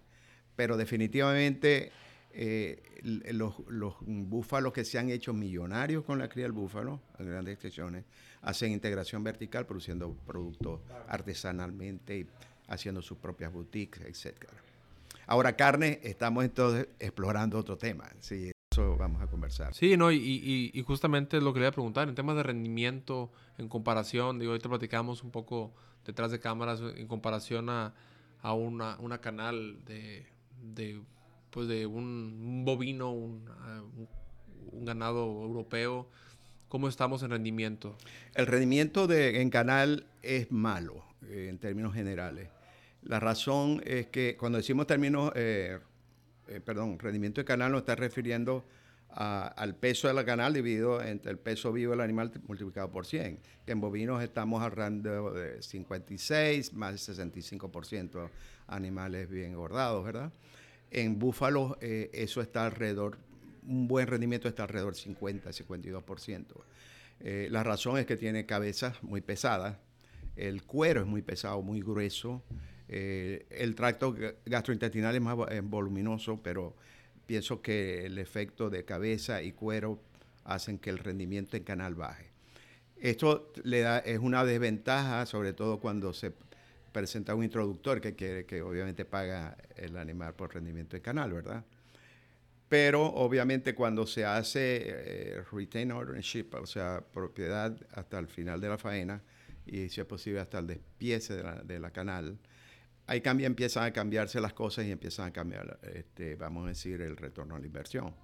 Pero 0.55 0.77
definitivamente 0.77 1.91
eh, 2.31 2.83
los, 3.03 3.55
los, 3.69 3.97
búfalos 4.01 4.73
que 4.73 4.85
se 4.85 4.99
han 4.99 5.11
hecho 5.11 5.33
millonarios 5.33 6.05
con 6.05 6.19
la 6.19 6.29
cría 6.29 6.45
del 6.45 6.53
búfalo, 6.53 7.01
en 7.19 7.27
grandes 7.27 7.55
excepciones, 7.55 8.05
hacen 8.43 8.73
integración 8.73 9.25
vertical 9.25 9.67
produciendo 9.67 10.15
productos 10.27 10.81
artesanalmente 11.09 12.19
y 12.19 12.27
haciendo 12.69 13.03
sus 13.03 13.19
propias 13.19 13.53
boutiques, 13.53 14.03
etc. 14.03 14.45
Ahora, 15.27 15.57
carne, 15.57 16.01
estamos 16.03 16.45
entonces 16.45 16.89
explorando 16.99 17.59
otro 17.59 17.77
tema. 17.77 18.11
Sí, 18.21 18.51
eso 18.73 18.97
vamos 18.97 19.23
a 19.23 19.27
conversar. 19.27 19.75
Sí, 19.75 19.97
no, 19.97 20.11
y, 20.13 20.71
y, 20.73 20.83
justamente 20.83 21.41
lo 21.41 21.53
que 21.53 21.61
le 21.61 21.65
iba 21.65 21.71
a 21.71 21.73
preguntar, 21.73 22.09
en 22.09 22.15
temas 22.15 22.37
de 22.37 22.43
rendimiento, 22.43 23.31
en 23.59 23.69
comparación, 23.69 24.39
digo, 24.39 24.53
ahorita 24.53 24.69
platicamos 24.69 25.23
un 25.23 25.31
poco 25.31 25.73
detrás 26.05 26.31
de 26.31 26.41
cámaras 26.41 26.81
en 26.97 27.07
comparación 27.07 27.71
a, 27.71 27.95
a 28.43 28.53
una, 28.53 28.97
una, 28.99 29.21
canal 29.21 29.85
de, 29.85 30.27
de, 30.61 31.01
pues 31.51 31.69
de 31.69 31.87
un, 31.87 32.65
bovino, 32.65 33.13
un, 33.13 33.49
un, 34.73 34.85
ganado 34.85 35.25
europeo 35.45 36.09
cómo 36.69 36.89
estamos 36.89 37.23
en 37.23 37.31
rendimiento. 37.31 37.97
El 38.35 38.47
rendimiento 38.47 39.07
de, 39.07 39.41
en 39.41 39.51
canal 39.51 40.07
es 40.23 40.51
malo 40.51 41.05
eh, 41.29 41.47
en 41.49 41.59
términos 41.59 41.95
generales. 41.95 42.49
La 43.05 43.21
razón 43.21 43.83
es 43.85 44.07
que 44.07 44.37
cuando 44.37 44.59
decimos 44.59 44.87
términos, 44.87 45.33
eh, 45.35 45.79
eh, 46.49 46.61
perdón, 46.61 46.99
rendimiento 46.99 47.41
de 47.41 47.45
canal 47.45 47.73
nos 47.73 47.81
está 47.81 47.95
refiriendo 47.95 48.65
al 49.17 49.77
peso 49.77 50.09
de 50.09 50.15
la 50.15 50.25
canal 50.25 50.53
dividido 50.53 51.01
entre 51.01 51.31
el 51.31 51.39
peso 51.39 51.73
vivo 51.73 51.93
del 51.93 52.01
animal 52.01 52.33
multiplicado 52.49 52.91
por 52.91 53.07
100. 53.07 53.39
En 53.65 53.81
bovinos 53.81 54.21
estamos 54.21 54.61
hablando 54.61 55.31
de 55.31 55.63
56 55.63 56.73
más 56.73 57.09
65% 57.09 58.29
animales 58.67 59.31
bien 59.31 59.53
engordados, 59.53 60.05
¿verdad? 60.05 60.33
En 60.91 61.21
búfalos 61.21 61.77
eso 61.81 62.41
está 62.41 62.67
alrededor 62.67 63.19
un 63.67 63.89
buen 63.89 64.07
rendimiento 64.07 64.49
está 64.49 64.65
alrededor 64.65 64.95
del 64.95 65.03
50, 65.03 65.51
52%. 65.51 66.45
Eh, 67.21 67.49
la 67.51 67.63
razón 67.63 67.99
es 67.99 68.07
que 68.07 68.17
tiene 68.17 68.47
cabezas 68.47 69.03
muy 69.03 69.21
pesadas, 69.21 69.77
el 70.37 70.65
cuero 70.65 71.01
es 71.01 71.07
muy 71.07 71.23
pesado, 71.23 71.63
muy 71.63 71.81
grueso, 71.81 72.43
eh, 72.97 73.47
el 73.51 73.75
tracto 73.75 74.15
gastrointestinal 74.47 75.17
es 75.17 75.21
más 75.21 75.37
voluminoso, 75.65 76.41
pero 76.41 76.77
pienso 77.27 77.61
que 77.61 78.07
el 78.07 78.19
efecto 78.19 78.71
de 78.71 78.85
cabeza 78.85 79.43
y 79.43 79.51
cuero 79.51 79.99
hacen 80.45 80.79
que 80.79 80.91
el 80.91 80.99
rendimiento 80.99 81.57
en 81.57 81.65
canal 81.65 81.97
baje. 81.97 82.31
Esto 82.97 83.51
le 83.65 83.81
da, 83.81 83.99
es 83.99 84.21
una 84.21 84.45
desventaja, 84.45 85.27
sobre 85.27 85.55
todo 85.55 85.81
cuando 85.81 86.13
se 86.13 86.33
presenta 86.93 87.35
un 87.35 87.43
introductor 87.43 88.01
que, 88.01 88.15
quiere, 88.15 88.47
que 88.47 88.63
obviamente 88.63 89.05
paga 89.05 89.57
el 89.75 89.97
animal 89.97 90.35
por 90.35 90.55
rendimiento 90.55 90.95
en 90.95 91.03
canal, 91.03 91.33
¿verdad? 91.33 91.65
Pero 92.69 93.07
obviamente 93.07 93.75
cuando 93.75 94.07
se 94.07 94.25
hace 94.25 94.83
eh, 94.87 95.43
retain 95.51 95.91
ownership, 95.91 96.47
o 96.55 96.67
sea, 96.67 97.03
propiedad 97.13 97.77
hasta 97.93 98.21
el 98.21 98.29
final 98.29 98.61
de 98.61 98.69
la 98.69 98.79
faena 98.79 99.21
y 99.67 99.89
si 99.89 100.01
es 100.01 100.07
posible 100.07 100.39
hasta 100.39 100.61
el 100.61 100.69
despiece 100.69 101.35
de 101.35 101.81
la, 101.81 101.91
canal, 101.91 102.39
ahí 103.07 103.21
cambia, 103.21 103.47
empiezan 103.47 103.85
a 103.85 103.93
cambiarse 103.93 104.41
las 104.41 104.53
cosas 104.53 104.87
y 104.87 104.91
empiezan 104.91 105.29
a 105.29 105.33
cambiar, 105.33 105.79
este, 105.95 106.37
vamos 106.37 106.65
a 106.65 106.69
decir, 106.69 107.01
el 107.01 107.17
retorno 107.17 107.57
a 107.57 107.59
la 107.59 107.67
inversión. 107.67 108.15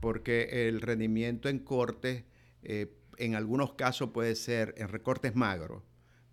Porque 0.00 0.68
el 0.68 0.80
rendimiento 0.80 1.48
en 1.48 1.60
corte, 1.60 2.24
eh, 2.62 2.92
en 3.18 3.34
algunos 3.34 3.74
casos 3.74 4.10
puede 4.10 4.34
ser, 4.34 4.74
en 4.76 4.88
recortes 4.88 5.34
magros, 5.34 5.82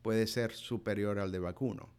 puede 0.01 0.27
ser 0.27 0.51
superior 0.53 1.19
al 1.19 1.31
de 1.31 1.39
vacuno. 1.39 1.89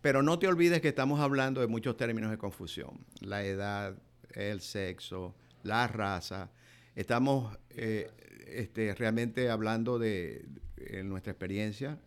Pero 0.00 0.22
no 0.22 0.38
te 0.38 0.46
olvides 0.46 0.82
que 0.82 0.88
estamos 0.88 1.20
hablando 1.20 1.62
de 1.62 1.66
muchos 1.66 1.96
términos 1.96 2.30
de 2.30 2.36
confusión. 2.36 3.06
La 3.20 3.42
edad, 3.42 3.96
el 4.34 4.60
sexo, 4.60 5.34
la 5.62 5.88
raza. 5.88 6.50
Estamos 6.94 7.56
eh, 7.70 8.10
este, 8.46 8.94
realmente 8.94 9.48
hablando 9.48 9.98
de, 9.98 10.46
nuestra 11.04 11.32
experiencia, 11.32 11.98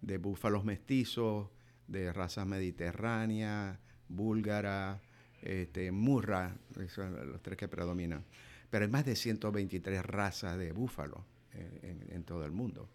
de 0.00 0.18
búfalos 0.18 0.64
mestizos, 0.64 1.48
de 1.90 2.12
razas 2.12 2.46
mediterráneas, 2.46 3.78
búlgara, 4.08 5.00
este, 5.42 5.90
murra, 5.90 6.56
son 6.88 7.32
los 7.32 7.42
tres 7.42 7.58
que 7.58 7.68
predominan. 7.68 8.24
Pero 8.70 8.84
hay 8.84 8.90
más 8.90 9.04
de 9.04 9.16
123 9.16 10.04
razas 10.04 10.56
de 10.56 10.72
búfalos 10.72 11.20
en, 11.52 12.22
todo 12.22 12.44
el 12.44 12.52
mundo. 12.52 12.88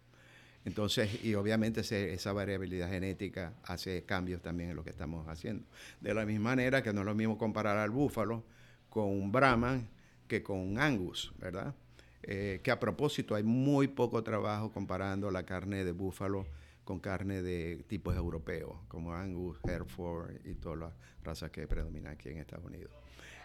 Entonces, 0.63 1.23
y 1.23 1.35
obviamente 1.35 1.81
esa 1.81 2.33
variabilidad 2.33 2.89
genética 2.89 3.53
hace 3.63 4.03
cambios 4.03 4.41
también 4.41 4.69
en 4.69 4.75
lo 4.77 4.83
que 4.83 4.89
estamos 4.91 5.27
haciendo. 5.27 5.65
De 5.99 6.13
la 6.13 6.25
misma 6.25 6.51
manera 6.51 6.81
que 6.81 6.93
no 6.93 7.01
es 7.01 7.05
lo 7.05 7.13
mismo 7.13 7.37
comparar 7.37 7.77
al 7.77 7.91
búfalo 7.91 8.43
con 8.89 9.09
un 9.09 9.31
Brahman 9.31 9.87
que 10.27 10.41
con 10.41 10.57
un 10.57 10.79
Angus, 10.79 11.33
¿verdad? 11.37 11.75
Eh, 12.23 12.61
que 12.63 12.71
a 12.71 12.79
propósito 12.79 13.35
hay 13.35 13.43
muy 13.43 13.87
poco 13.89 14.23
trabajo 14.23 14.71
comparando 14.71 15.29
la 15.29 15.45
carne 15.45 15.83
de 15.83 15.91
búfalo 15.91 16.47
con 16.85 16.99
carne 16.99 17.41
de 17.41 17.83
tipos 17.87 18.15
europeos, 18.15 18.77
como 18.87 19.13
Angus, 19.13 19.59
Hereford 19.63 20.45
y 20.45 20.55
todas 20.55 20.79
las 20.79 20.93
razas 21.23 21.51
que 21.51 21.67
predominan 21.67 22.13
aquí 22.13 22.29
en 22.29 22.37
Estados 22.37 22.63
Unidos. 22.63 22.91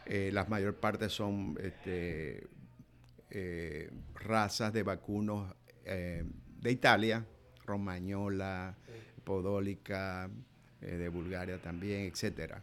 Eh, 0.06 0.30
las 0.32 0.48
mayor 0.48 0.76
parte 0.76 1.08
son 1.08 1.58
este, 1.60 2.46
eh, 3.30 3.90
razas 4.14 4.72
de 4.72 4.82
vacunos 4.82 5.52
de 5.84 6.70
Italia, 6.70 7.26
Romagnola, 7.66 8.76
Podólica, 9.24 10.30
de 10.80 11.08
Bulgaria 11.08 11.60
también, 11.60 12.02
etcétera. 12.02 12.62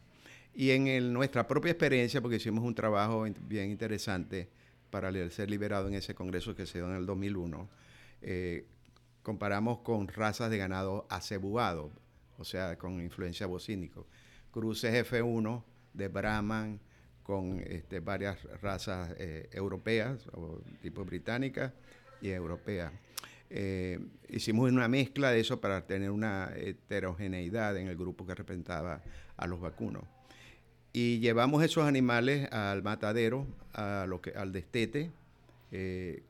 Y 0.53 0.71
en 0.71 1.11
nuestra 1.11 1.45
propia 1.45 1.71
experiencia, 1.71 2.21
porque 2.21 2.37
hicimos 2.37 2.63
un 2.63 2.73
trabajo 2.73 3.27
bien 3.41 3.69
interesante 3.69 4.49
para 4.89 5.11
ser 5.29 5.49
liberado 5.49 5.87
en 5.87 5.93
ese 5.93 6.15
congreso 6.15 6.55
que 6.55 6.65
se 6.65 6.79
dio 6.79 6.89
en 6.89 6.95
el 6.95 7.05
2001, 7.05 7.69
eh, 8.21 8.65
comparamos 9.27 9.79
con 9.79 10.07
razas 10.07 10.49
de 10.49 10.57
ganado 10.57 11.05
acebugado, 11.09 11.91
o 12.37 12.45
sea, 12.45 12.77
con 12.77 13.01
influencia 13.01 13.45
bocínico. 13.45 14.07
Cruces 14.51 15.05
F1 15.05 15.63
de 15.93 16.07
Brahman 16.07 16.79
con 17.23 17.59
este, 17.59 17.99
varias 17.99 18.41
razas 18.61 19.13
eh, 19.17 19.49
europeas, 19.51 20.25
tipo 20.81 21.03
británicas 21.03 21.73
y 22.21 22.29
europeas. 22.29 22.93
Eh, 23.49 23.99
hicimos 24.29 24.71
una 24.71 24.87
mezcla 24.87 25.29
de 25.31 25.41
eso 25.41 25.59
para 25.59 25.85
tener 25.85 26.09
una 26.09 26.53
heterogeneidad 26.55 27.75
en 27.75 27.89
el 27.89 27.97
grupo 27.97 28.25
que 28.25 28.33
representaba 28.33 29.01
a 29.35 29.45
los 29.45 29.59
vacunos. 29.59 30.05
Y 30.93 31.19
llevamos 31.19 31.65
esos 31.65 31.83
animales 31.83 32.49
al 32.53 32.81
matadero, 32.81 33.45
a 33.73 34.05
lo 34.07 34.21
que, 34.21 34.29
al 34.31 34.53
destete, 34.53 35.11
eh, 35.73 36.23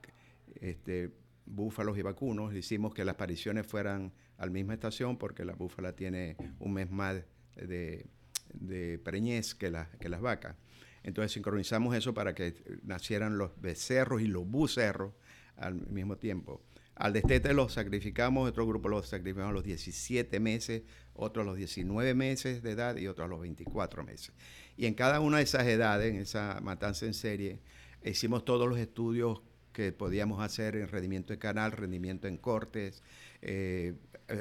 este, 0.61 1.11
búfalos 1.47 1.97
y 1.97 2.01
vacunos. 2.01 2.53
Hicimos 2.53 2.93
que 2.93 3.05
las 3.05 3.15
apariciones 3.15 3.65
fueran 3.65 4.13
a 4.37 4.45
la 4.45 4.51
misma 4.51 4.73
estación 4.73 5.17
porque 5.17 5.45
la 5.45 5.53
búfala 5.53 5.95
tiene 5.95 6.37
un 6.59 6.73
mes 6.73 6.91
más 6.91 7.23
de, 7.55 8.05
de 8.53 8.99
preñez 8.99 9.55
que, 9.55 9.73
que 9.99 10.09
las 10.09 10.21
vacas. 10.21 10.55
Entonces 11.03 11.31
sincronizamos 11.31 11.95
eso 11.95 12.13
para 12.13 12.35
que 12.35 12.53
nacieran 12.83 13.37
los 13.37 13.59
becerros 13.61 14.21
y 14.21 14.27
los 14.27 14.45
bucerros 14.45 15.13
al 15.55 15.75
mismo 15.87 16.17
tiempo. 16.17 16.61
Al 16.95 17.13
destete 17.13 17.53
los 17.53 17.73
sacrificamos, 17.73 18.49
otro 18.49 18.65
grupo 18.65 18.89
los 18.89 19.07
sacrificamos 19.07 19.51
a 19.51 19.53
los 19.53 19.63
17 19.63 20.39
meses, 20.39 20.81
otros 21.13 21.43
a 21.43 21.49
los 21.49 21.57
19 21.57 22.15
meses 22.15 22.63
de 22.63 22.71
edad 22.71 22.97
y 22.97 23.07
otros 23.07 23.25
a 23.25 23.29
los 23.29 23.39
24 23.39 24.03
meses. 24.03 24.33
Y 24.75 24.87
en 24.87 24.95
cada 24.95 25.19
una 25.19 25.37
de 25.37 25.43
esas 25.43 25.67
edades, 25.67 26.13
en 26.13 26.21
esa 26.21 26.59
matanza 26.61 27.05
en 27.05 27.13
serie, 27.13 27.59
hicimos 28.03 28.45
todos 28.45 28.67
los 28.67 28.79
estudios 28.79 29.41
que 29.77 29.91
podíamos 29.91 30.41
hacer 30.41 30.75
en 30.75 30.87
rendimiento 30.87 31.33
de 31.33 31.37
canal, 31.37 31.71
rendimiento 31.71 32.27
en 32.27 32.37
cortes, 32.37 33.03
eh, 33.43 33.93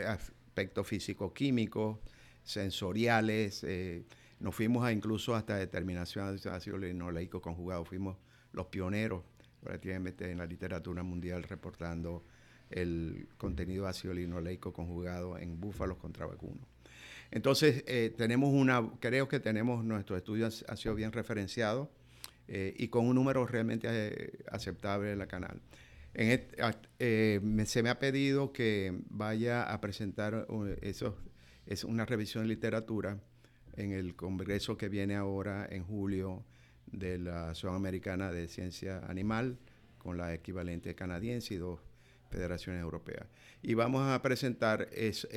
aspectos 0.06 0.86
físico-químicos, 0.86 1.98
sensoriales. 2.42 3.62
Eh, 3.64 4.06
nos 4.40 4.54
fuimos 4.54 4.90
incluso 4.90 5.34
hasta 5.34 5.56
determinación 5.56 6.34
de 6.38 6.48
ácido 6.48 6.78
linoleico 6.78 7.42
conjugado. 7.42 7.84
Fuimos 7.84 8.16
los 8.52 8.68
pioneros 8.68 9.24
prácticamente 9.62 10.30
en 10.30 10.38
la 10.38 10.46
literatura 10.46 11.02
mundial 11.02 11.42
reportando 11.42 12.24
el 12.70 13.28
contenido 13.36 13.86
ácido 13.86 14.14
linoleico 14.14 14.72
conjugado 14.72 15.36
en 15.36 15.60
búfalos 15.60 15.98
contra 15.98 16.24
vacunos. 16.24 16.66
Entonces, 17.30 17.84
eh, 17.86 18.14
tenemos 18.16 18.54
una, 18.54 18.90
creo 19.00 19.28
que 19.28 19.38
tenemos, 19.38 19.84
nuestro 19.84 20.16
estudio 20.16 20.46
ha, 20.46 20.76
sido 20.76 20.94
bien 20.94 21.12
referenciado 21.12 21.90
eh, 22.48 22.74
y 22.76 22.88
con 22.88 23.06
un 23.06 23.14
número 23.14 23.46
realmente 23.46 23.88
eh, 23.90 24.38
aceptable 24.50 25.12
en 25.12 25.18
la 25.18 25.26
canal. 25.26 25.60
En 26.14 27.66
se 27.66 27.82
me 27.82 27.90
ha 27.90 27.98
pedido 27.98 28.52
que 28.52 29.02
vaya 29.10 29.64
a 29.64 29.80
presentar 29.82 30.46
eso, 30.80 31.18
es 31.66 31.84
una 31.84 32.06
revisión 32.06 32.44
de 32.44 32.48
literatura 32.48 33.18
en 33.76 33.92
el 33.92 34.16
congreso 34.16 34.78
que 34.78 34.88
viene 34.88 35.14
ahora 35.14 35.68
en 35.70 35.84
julio 35.84 36.42
de 36.86 37.18
la 37.18 37.50
Asociación 37.50 37.74
Americana 37.74 38.32
de 38.32 38.48
Ciencia 38.48 39.00
Animal, 39.06 39.58
con 39.98 40.16
la 40.16 40.32
equivalente 40.32 40.94
canadiense 40.94 41.54
y 41.54 41.56
dos 41.58 41.80
federaciones 42.30 42.80
europeas. 42.80 43.26
Y 43.62 43.74
vamos 43.74 44.02
a 44.08 44.22
presentar 44.22 44.88
es, 44.92 45.28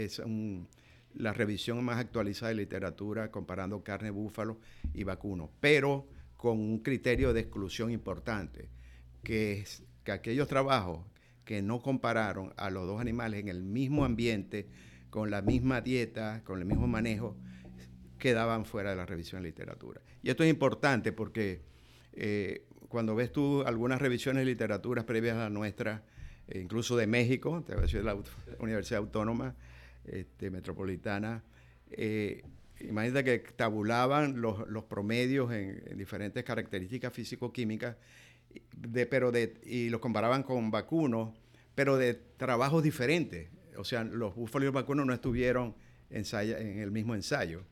la 1.14 1.34
revisión 1.34 1.84
más 1.84 1.98
actualizada 1.98 2.50
de 2.50 2.56
literatura 2.56 3.32
comparando 3.32 3.84
carne 3.84 4.12
búfalo 4.12 4.60
y 4.94 5.04
vacuno, 5.04 5.50
pero 5.60 6.08
con 6.40 6.58
un 6.58 6.80
criterio 6.80 7.34
de 7.34 7.42
exclusión 7.42 7.92
importante, 7.92 8.70
que 9.24 9.60
es 9.60 9.84
que 10.06 10.14
aquellos 10.14 10.48
trabajos 10.48 11.06
que 11.44 11.62
no 11.62 11.82
compararon 11.82 12.54
a 12.56 12.70
los 12.70 12.88
dos 12.88 13.02
animales 13.02 13.42
en 13.42 13.50
el 13.50 13.62
mismo 13.62 14.06
ambiente, 14.06 14.70
con 15.10 15.32
la 15.32 15.42
misma 15.42 15.82
dieta, 15.82 16.42
con 16.46 16.60
el 16.60 16.66
mismo 16.66 16.88
manejo, 16.88 17.36
quedaban 18.18 18.64
fuera 18.64 18.92
de 18.92 18.96
la 18.96 19.06
revisión 19.06 19.42
de 19.42 19.50
literatura. 19.50 20.00
Y 20.24 20.30
esto 20.30 20.46
es 20.46 20.50
importante 20.50 21.12
porque 21.12 21.60
eh, 22.14 22.64
cuando 22.88 23.16
ves 23.16 23.34
tú 23.34 23.64
algunas 23.64 24.02
revisiones 24.02 24.40
de 24.40 24.46
literatura 24.46 25.06
previas 25.06 25.36
a 25.36 25.40
la 25.40 25.50
nuestra, 25.50 26.06
e 26.48 26.60
incluso 26.62 26.96
de 26.96 27.06
México, 27.06 27.66
de 27.68 27.76
la 28.02 28.18
Universidad 28.60 29.00
Autónoma 29.00 29.58
este, 30.06 30.50
Metropolitana. 30.52 31.44
Eh, 31.92 32.44
imagínate 32.82 33.24
que 33.24 33.52
tabulaban 33.54 34.42
los, 34.42 34.84
promedios 34.86 35.52
en, 35.52 35.98
diferentes 35.98 36.44
características 36.44 37.14
físico-químicas 37.14 37.96
pero 39.10 39.32
y 39.64 39.90
los 39.90 40.02
comparaban 40.02 40.44
con 40.44 40.72
vacunos, 40.72 41.38
pero 41.76 41.98
de 41.98 42.16
trabajos 42.16 42.82
diferentes. 42.82 43.50
O 43.78 43.84
sea, 43.84 44.04
los 44.04 44.36
búfalos 44.36 44.64
y 44.64 44.66
los 44.66 44.74
vacunos 44.74 45.06
no 45.06 45.14
estuvieron 45.14 45.76
en 46.10 46.80
el 46.80 46.92
mismo 46.92 47.16
ensayo. 47.16 47.64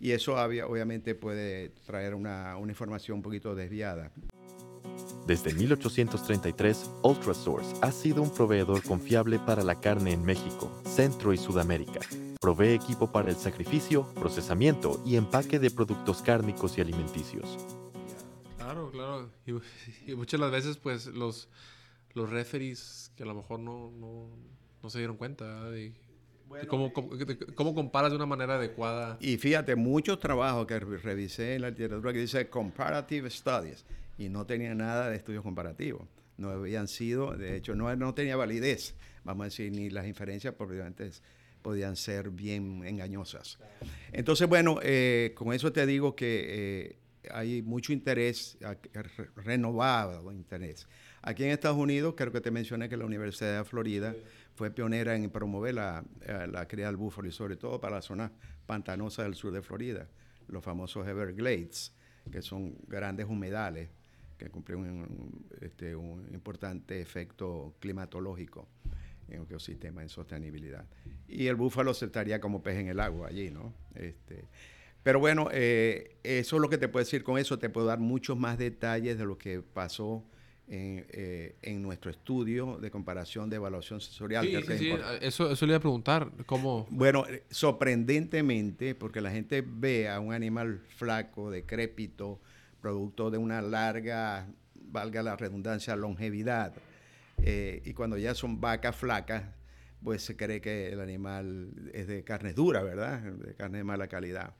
Y 0.00 0.12
eso 0.12 0.34
obviamente 0.34 1.14
puede 1.14 1.68
traer 1.86 2.14
una, 2.14 2.56
una 2.56 2.72
información 2.72 3.18
un 3.18 3.22
poquito 3.22 3.54
desviada. 3.54 4.10
Desde 5.26 5.54
1833, 5.54 6.90
Ultrasource 7.04 7.76
ha 7.80 7.92
sido 7.92 8.22
un 8.22 8.34
proveedor 8.34 8.82
confiable 8.82 9.38
para 9.38 9.62
la 9.62 9.80
carne 9.80 10.12
en 10.12 10.24
México, 10.24 10.82
Centro 10.84 11.32
y 11.32 11.38
Sudamérica. 11.38 12.00
Provee 12.42 12.74
equipo 12.74 13.12
para 13.12 13.30
el 13.30 13.36
sacrificio, 13.36 14.04
procesamiento 14.14 15.00
y 15.06 15.14
empaque 15.14 15.60
de 15.60 15.70
productos 15.70 16.22
cárnicos 16.22 16.76
y 16.76 16.80
alimenticios. 16.80 17.56
Claro, 18.58 18.90
claro. 18.90 19.30
Y, 19.46 20.14
muchas 20.16 20.40
las 20.40 20.50
veces, 20.50 20.76
pues, 20.76 21.06
los, 21.06 21.48
los 22.14 22.30
referees 22.30 23.12
que 23.14 23.22
a 23.22 23.26
lo 23.26 23.36
mejor 23.36 23.60
no, 23.60 23.92
no, 23.92 24.28
no 24.82 24.90
se 24.90 24.98
dieron 24.98 25.16
cuenta 25.16 25.70
de, 25.70 25.94
cómo, 26.66 26.92
cómo, 27.54 27.74
comparas 27.76 28.10
de 28.10 28.16
una 28.16 28.26
manera 28.26 28.56
adecuada. 28.56 29.18
Y 29.20 29.36
fíjate, 29.36 29.76
muchos 29.76 30.18
trabajos 30.18 30.66
que 30.66 30.80
revisé 30.80 31.54
en 31.54 31.62
la 31.62 31.70
literatura 31.70 32.12
que 32.12 32.18
dice 32.18 32.50
Comparative 32.50 33.30
Studies 33.30 33.84
y 34.18 34.28
no 34.28 34.46
tenía 34.46 34.74
nada 34.74 35.10
de 35.10 35.14
estudios 35.14 35.44
comparativos. 35.44 36.08
No 36.38 36.50
habían 36.50 36.88
sido, 36.88 37.36
de 37.36 37.56
hecho, 37.56 37.76
no, 37.76 37.94
no 37.94 38.14
tenía 38.14 38.34
validez, 38.34 38.96
vamos 39.22 39.42
a 39.42 39.44
decir, 39.44 39.70
ni 39.70 39.90
las 39.90 40.08
inferencias 40.08 40.54
probablemente 40.54 41.12
podían 41.62 41.96
ser 41.96 42.30
bien 42.30 42.84
engañosas. 42.84 43.58
Entonces, 44.12 44.48
bueno, 44.48 44.78
eh, 44.82 45.32
con 45.34 45.52
eso 45.52 45.72
te 45.72 45.86
digo 45.86 46.14
que 46.14 46.44
eh, 46.48 46.98
hay 47.30 47.62
mucho 47.62 47.92
interés, 47.92 48.58
renovado 49.36 50.32
interés. 50.32 50.86
Aquí 51.22 51.44
en 51.44 51.50
Estados 51.50 51.78
Unidos, 51.78 52.14
creo 52.16 52.32
que 52.32 52.40
te 52.40 52.50
mencioné 52.50 52.88
que 52.88 52.96
la 52.96 53.04
Universidad 53.04 53.58
de 53.58 53.64
Florida 53.64 54.14
fue 54.54 54.70
pionera 54.70 55.14
en 55.14 55.30
promover 55.30 55.74
la, 55.74 56.04
eh, 56.22 56.46
la 56.50 56.66
cría 56.66 56.86
del 56.86 56.96
búfalo 56.96 57.28
y 57.28 57.32
sobre 57.32 57.56
todo 57.56 57.80
para 57.80 57.96
la 57.96 58.02
zona 58.02 58.32
pantanosa 58.66 59.22
del 59.22 59.34
sur 59.34 59.52
de 59.52 59.62
Florida, 59.62 60.08
los 60.48 60.64
famosos 60.64 61.06
Everglades, 61.06 61.94
que 62.30 62.42
son 62.42 62.76
grandes 62.88 63.26
humedales 63.26 63.88
que 64.36 64.50
cumplen 64.50 64.80
un, 64.80 65.46
este, 65.60 65.94
un 65.94 66.28
importante 66.34 67.00
efecto 67.00 67.76
climatológico 67.78 68.68
en 69.34 69.42
ecosistema, 69.42 70.02
en 70.02 70.08
sostenibilidad. 70.08 70.84
Y 71.28 71.46
el 71.46 71.56
búfalo 71.56 71.94
se 71.94 72.06
estaría 72.06 72.40
como 72.40 72.62
pez 72.62 72.78
en 72.78 72.88
el 72.88 73.00
agua 73.00 73.28
allí, 73.28 73.50
¿no? 73.50 73.74
Este, 73.94 74.44
pero 75.02 75.18
bueno, 75.18 75.48
eh, 75.52 76.16
eso 76.22 76.56
es 76.56 76.62
lo 76.62 76.68
que 76.68 76.78
te 76.78 76.88
puedo 76.88 77.04
decir 77.04 77.24
con 77.24 77.38
eso. 77.38 77.58
Te 77.58 77.68
puedo 77.68 77.86
dar 77.86 77.98
muchos 77.98 78.38
más 78.38 78.58
detalles 78.58 79.18
de 79.18 79.24
lo 79.24 79.36
que 79.36 79.60
pasó 79.60 80.24
en, 80.68 81.04
eh, 81.10 81.56
en 81.62 81.82
nuestro 81.82 82.10
estudio 82.10 82.78
de 82.78 82.90
comparación 82.90 83.50
de 83.50 83.56
evaluación 83.56 84.00
sensorial. 84.00 84.46
Sí, 84.46 84.56
sí, 84.62 84.78
sí. 84.78 84.92
Eso, 85.20 85.50
eso 85.50 85.66
le 85.66 85.72
iba 85.72 85.78
a 85.78 85.80
preguntar. 85.80 86.30
¿Cómo? 86.46 86.86
Bueno, 86.90 87.26
eh, 87.28 87.42
sorprendentemente, 87.50 88.94
porque 88.94 89.20
la 89.20 89.30
gente 89.30 89.64
ve 89.66 90.08
a 90.08 90.20
un 90.20 90.32
animal 90.32 90.80
flaco, 90.96 91.50
decrépito, 91.50 92.40
producto 92.80 93.30
de 93.30 93.38
una 93.38 93.60
larga, 93.60 94.46
valga 94.74 95.22
la 95.22 95.36
redundancia, 95.36 95.96
longevidad. 95.96 96.74
Eh, 97.44 97.82
y 97.84 97.92
cuando 97.94 98.16
ya 98.18 98.34
son 98.34 98.60
vacas 98.60 98.96
flacas, 98.96 99.44
pues 100.02 100.22
se 100.22 100.36
cree 100.36 100.60
que 100.60 100.88
el 100.88 101.00
animal 101.00 101.90
es 101.92 102.06
de 102.06 102.24
carne 102.24 102.52
dura, 102.52 102.82
¿verdad? 102.82 103.20
De 103.20 103.54
carne 103.54 103.78
de 103.78 103.84
mala 103.84 104.08
calidad. 104.08 104.54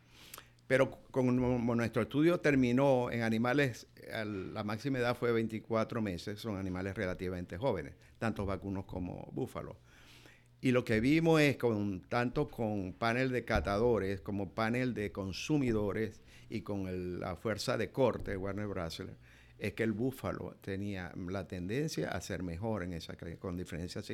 Pero 0.67 1.03
como 1.11 1.33
nuestro 1.75 2.03
estudio 2.03 2.41
terminó 2.41 3.11
en 3.11 3.23
animales, 3.23 3.89
la 4.25 4.65
máxima 4.65 4.99
edad 4.99 5.17
fue 5.17 5.33
24 5.33 6.01
meses, 6.01 6.39
son 6.39 6.57
animales 6.57 6.95
relativamente 6.95 7.59
jóvenes, 7.59 7.95
tanto 8.19 8.47
vacunos 8.47 8.85
como 8.87 9.29
búfalos. 9.33 9.77
Y 10.63 10.71
lo 10.71 10.85
que 10.85 11.01
vimos 11.01 11.41
es 11.41 11.57
con 11.57 12.03
tanto 12.03 12.49
con 12.49 12.93
panel 12.93 13.33
de 13.33 13.45
catadores 13.45 14.21
como 14.21 14.55
panel 14.55 14.95
de 14.95 15.11
consumidores 15.11 16.23
y 16.49 16.61
con 16.61 17.19
la 17.19 17.35
fuerza 17.35 17.77
de 17.77 17.91
corte 17.91 18.31
de 18.31 18.37
Warner 18.37 18.69
Bros. 18.69 19.03
Es 19.63 19.75
que 19.75 19.85
el 19.85 19.93
búfalo 19.93 20.57
tenía 20.61 21.13
la 21.15 21.47
tendencia 21.47 22.09
a 22.09 22.21
ser 22.21 22.43
mejor 22.43 22.83
en 22.83 22.95
esa 22.95 23.17
con 23.39 23.57
diferencias 23.57 24.05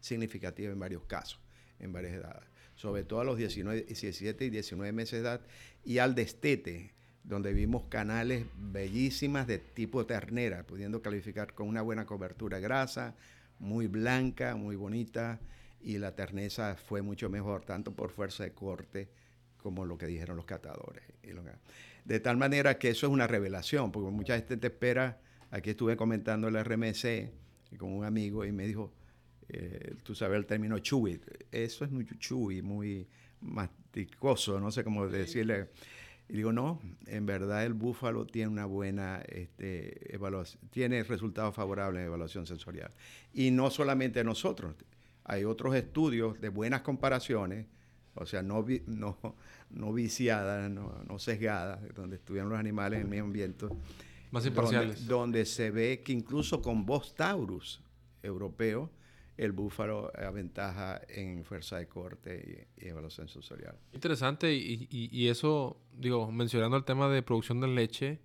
significativas 0.00 0.72
en 0.74 0.78
varios 0.78 1.04
casos, 1.04 1.40
en 1.80 1.90
varias 1.90 2.12
edades, 2.12 2.44
sobre 2.74 3.04
todo 3.04 3.22
a 3.22 3.24
los 3.24 3.38
19, 3.38 3.84
17 3.84 4.44
y 4.44 4.50
19 4.50 4.92
meses 4.92 5.12
de 5.12 5.18
edad 5.20 5.40
y 5.86 5.96
al 5.96 6.14
destete, 6.14 6.92
donde 7.24 7.54
vimos 7.54 7.84
canales 7.88 8.44
bellísimas 8.58 9.46
de 9.46 9.58
tipo 9.58 10.04
ternera, 10.04 10.64
pudiendo 10.64 11.00
calificar 11.00 11.54
con 11.54 11.66
una 11.66 11.80
buena 11.80 12.04
cobertura 12.04 12.58
grasa, 12.58 13.14
muy 13.58 13.86
blanca, 13.86 14.54
muy 14.54 14.76
bonita, 14.76 15.40
y 15.80 15.96
la 15.96 16.14
terneza 16.14 16.76
fue 16.76 17.00
mucho 17.00 17.30
mejor, 17.30 17.64
tanto 17.64 17.94
por 17.94 18.10
fuerza 18.10 18.44
de 18.44 18.52
corte, 18.52 19.08
como 19.56 19.86
lo 19.86 19.96
que 19.96 20.04
dijeron 20.04 20.36
los 20.36 20.44
catadores. 20.44 21.02
De 22.06 22.20
tal 22.20 22.36
manera 22.36 22.78
que 22.78 22.90
eso 22.90 23.08
es 23.08 23.12
una 23.12 23.26
revelación, 23.26 23.90
porque 23.90 24.12
mucha 24.12 24.36
gente 24.36 24.56
te 24.56 24.68
espera, 24.68 25.18
aquí 25.50 25.70
estuve 25.70 25.96
comentando 25.96 26.46
el 26.46 26.64
RMC 26.64 27.32
con 27.78 27.92
un 27.92 28.04
amigo 28.04 28.44
y 28.44 28.52
me 28.52 28.64
dijo, 28.64 28.92
eh, 29.48 29.96
tú 30.04 30.14
sabes 30.14 30.36
el 30.36 30.46
término 30.46 30.78
chewy, 30.78 31.20
eso 31.50 31.84
es 31.84 31.90
muy 31.90 32.06
chewy, 32.06 32.62
muy 32.62 33.08
masticoso, 33.40 34.60
no 34.60 34.70
sé 34.70 34.84
cómo 34.84 35.08
decirle. 35.08 35.70
Y 36.28 36.34
digo, 36.34 36.52
no, 36.52 36.80
en 37.06 37.26
verdad 37.26 37.64
el 37.64 37.74
búfalo 37.74 38.24
tiene 38.24 38.52
una 38.52 38.66
buena 38.66 39.20
este, 39.26 40.14
evaluación, 40.14 40.62
tiene 40.70 41.02
resultados 41.02 41.56
favorables 41.56 42.02
en 42.02 42.06
evaluación 42.06 42.46
sensorial. 42.46 42.92
Y 43.32 43.50
no 43.50 43.68
solamente 43.70 44.22
nosotros, 44.22 44.76
hay 45.24 45.42
otros 45.42 45.74
estudios 45.74 46.40
de 46.40 46.50
buenas 46.50 46.82
comparaciones, 46.82 47.66
o 48.16 48.26
sea, 48.26 48.42
no, 48.42 48.64
no, 48.86 49.18
no 49.70 49.92
viciadas, 49.92 50.70
no, 50.70 51.02
no 51.08 51.18
sesgadas, 51.18 51.80
donde 51.94 52.16
estuvieron 52.16 52.50
los 52.50 52.58
animales 52.58 52.98
en 52.98 53.04
el 53.04 53.08
medio 53.08 53.24
ambiente. 53.24 53.66
Más 54.30 54.44
imparciales. 54.46 55.06
Donde, 55.06 55.44
se 55.44 55.70
ve 55.70 56.02
que 56.04 56.12
incluso 56.12 56.60
con 56.60 56.84
Bos 56.84 57.14
taurus 57.14 57.80
europeo, 58.22 58.90
el 59.36 59.52
búfalo 59.52 60.10
aventaja 60.16 61.00
en 61.08 61.44
fuerza 61.44 61.76
de 61.76 61.86
corte 61.86 62.66
y, 62.76 62.86
evaluación 62.88 63.28
sensorial. 63.28 63.76
Interesante, 63.92 64.52
y, 64.52 64.88
y, 64.90 65.28
eso, 65.28 65.78
digo, 65.92 66.30
mencionando 66.32 66.76
el 66.76 66.84
tema 66.84 67.08
de 67.08 67.22
producción 67.22 67.60
de 67.60 67.68
leche, 67.68 68.18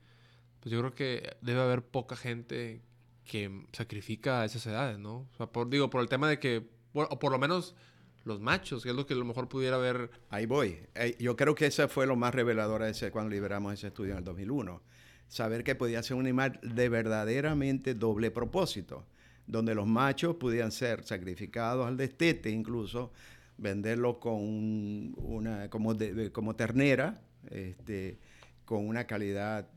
pues 0.62 0.72
yo 0.72 0.80
creo 0.80 0.94
que 0.94 1.38
debe 1.42 1.62
haber 1.62 1.84
poca 1.84 2.16
gente 2.16 2.82
que 3.26 3.66
sacrifica 3.72 4.42
a 4.42 4.46
esas 4.46 4.66
edades, 4.68 5.00
¿no? 5.00 5.28
O 5.34 5.36
sea, 5.38 5.48
por, 5.48 5.70
digo, 5.70 5.90
por 5.90 6.02
el 6.02 6.08
tema 6.08 6.30
de 6.30 6.40
que, 6.40 6.70
o 6.94 7.20
por 7.20 7.32
lo 7.32 7.40
menos 7.40 7.76
los 8.24 8.40
machos, 8.40 8.84
que 8.84 8.90
es 8.90 8.96
lo 8.96 9.06
que 9.06 9.14
a 9.14 9.18
lo 9.18 9.26
mejor 9.26 9.48
pudiera 9.48 9.78
haber... 9.78 10.10
Ahí 10.30 10.46
voy. 10.46 10.80
Eh, 10.96 11.16
yo 11.20 11.36
creo 11.36 11.56
que 11.56 11.68
ese 11.68 11.88
fue 11.88 12.06
lo 12.06 12.16
más 12.16 12.34
revelador 12.34 12.84
ese, 12.84 13.12
cuando 13.12 13.32
liberamos 13.32 13.74
ese 13.74 13.88
estudio 13.88 14.14
en 14.14 14.20
el 14.20 14.24
2001. 14.24 14.82
Saber 15.28 15.64
que 15.64 15.76
podía 15.76 16.04
ser 16.04 16.18
un 16.18 16.26
animal 16.26 16.60
de 16.62 16.90
verdaderamente 16.90 17.94
doble 17.96 18.32
propósito, 18.32 19.06
donde 19.48 19.74
los 19.74 19.88
machos 19.88 20.36
pudieran 20.36 20.72
ser 20.72 21.04
sacrificados 21.04 21.88
al 21.88 21.98
destete, 21.98 22.50
incluso 22.50 23.12
venderlo 23.58 24.20
con 24.20 25.14
una, 25.18 25.70
como, 25.70 25.96
como 26.32 26.56
ternera, 26.56 27.22
este, 27.50 28.20
con 28.66 28.88
una 28.88 29.06
calidad 29.06 29.68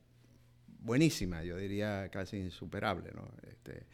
buenísima, 0.80 1.42
yo 1.42 1.57
diría 1.57 2.09
casi 2.11 2.38
insuperable. 2.38 3.11
¿no? 3.14 3.28
Este, 3.48 3.87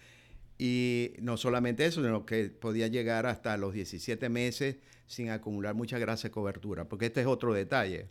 y 0.63 1.15
no 1.23 1.39
solamente 1.39 1.87
eso, 1.87 2.03
sino 2.03 2.27
que 2.27 2.51
podía 2.51 2.87
llegar 2.87 3.25
hasta 3.25 3.57
los 3.57 3.73
17 3.73 4.29
meses 4.29 4.77
sin 5.07 5.31
acumular 5.31 5.75
mucha 5.75 5.99
grasa 5.99 6.29
de 6.29 6.33
cobertura, 6.33 6.87
porque 6.87 7.07
este 7.07 7.23
es 7.23 7.27
otro 7.27 7.55
detalle. 7.55 8.09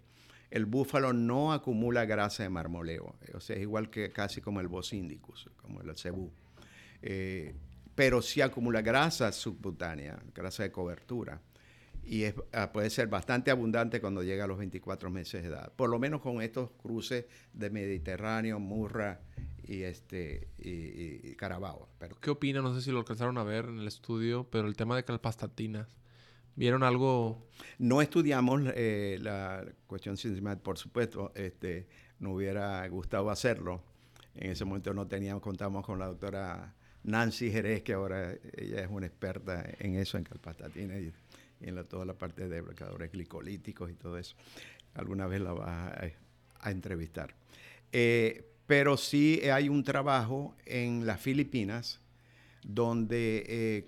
El 0.50 0.66
búfalo 0.66 1.14
no 1.14 1.54
acumula 1.54 2.06
grasa 2.06 2.42
de 2.42 2.50
marmoleo, 2.50 3.16
o 3.36 3.40
sea, 3.40 3.56
es 3.56 3.62
igual 3.62 3.92
que 3.92 4.10
casi 4.10 4.42
como 4.42 4.62
el 4.62 4.68
Bos 4.68 4.94
indicus, 4.94 5.48
como 5.58 5.82
el 5.82 5.96
cebú. 5.96 6.32
Eh, 7.04 7.54
pero 7.94 8.20
sí 8.20 8.42
acumula 8.42 8.82
grasa 8.82 9.32
subcutánea, 9.32 10.18
grasa 10.34 10.64
de 10.64 10.72
cobertura. 10.72 11.40
Y 12.04 12.24
ah, 12.54 12.72
puede 12.72 12.90
ser 12.90 13.10
bastante 13.10 13.52
abundante 13.52 14.02
cuando 14.02 14.24
llega 14.24 14.46
a 14.46 14.48
los 14.48 14.58
24 14.58 15.12
meses 15.12 15.44
de 15.44 15.50
edad. 15.50 15.72
Por 15.76 15.92
lo 15.92 16.00
menos 16.00 16.20
con 16.20 16.42
estos 16.42 16.72
cruces 16.72 17.26
de 17.54 17.70
Mediterráneo, 17.70 18.60
Murra 18.60 19.20
y 19.70 19.84
este 19.84 20.48
y, 20.58 21.36
Carabao. 21.36 21.88
Pero. 22.00 22.20
¿Qué 22.20 22.32
opina? 22.32 22.62
No 22.62 22.74
sé 22.74 22.82
si 22.82 22.92
lo 22.92 22.98
alcanzaron 22.98 23.38
a 23.38 23.44
ver 23.44 23.66
en 23.66 23.80
el 23.80 23.88
estudio, 23.88 24.48
pero 24.50 24.68
el 24.68 24.76
tema 24.76 24.96
de 24.96 25.04
calpastatinas. 25.04 25.88
¿Vieron 26.56 26.84
algo? 26.84 27.48
No 27.78 28.02
estudiamos 28.02 28.62
eh, 28.76 29.18
la 29.22 29.64
cuestión 29.88 30.18
sistemática, 30.18 30.64
por 30.64 30.78
supuesto, 30.78 31.32
este, 31.36 31.88
no 32.20 32.34
hubiera 32.34 32.86
gustado 32.90 33.30
hacerlo. 33.30 33.82
En 34.36 34.52
ese 34.52 34.66
momento 34.66 34.94
no 34.94 35.08
teníamos, 35.08 35.42
contamos 35.42 35.86
con 35.86 36.00
la 36.00 36.08
doctora 36.08 36.74
Nancy 37.04 37.52
Jerez, 37.52 37.84
que 37.84 37.94
ahora 37.94 38.34
ella 38.58 38.82
es 38.82 38.90
una 38.90 39.06
experta 39.06 39.64
en 39.80 39.96
eso, 39.96 40.18
en 40.18 40.24
calpastatinas 40.26 41.00
y, 41.00 41.14
en 41.62 41.86
toda 41.86 42.06
la 42.06 42.14
parte 42.14 42.50
de 42.50 42.62
bloqueadores 42.62 43.12
glicolíticos 43.12 43.92
y 43.92 43.94
todo 43.94 44.18
eso. 44.18 44.36
Alguna 44.96 45.28
vez 45.28 45.42
la 45.42 45.54
vas 45.54 45.94
a, 46.60 46.72
entrevistar. 46.72 47.36
Eh, 47.92 48.50
Pero 48.70 48.98
sí 48.98 49.42
hay 49.50 49.68
un 49.68 49.84
trabajo 49.84 50.56
en 50.68 51.08
las 51.08 51.20
Filipinas 51.20 52.02
donde 52.62 53.44
eh, 53.48 53.88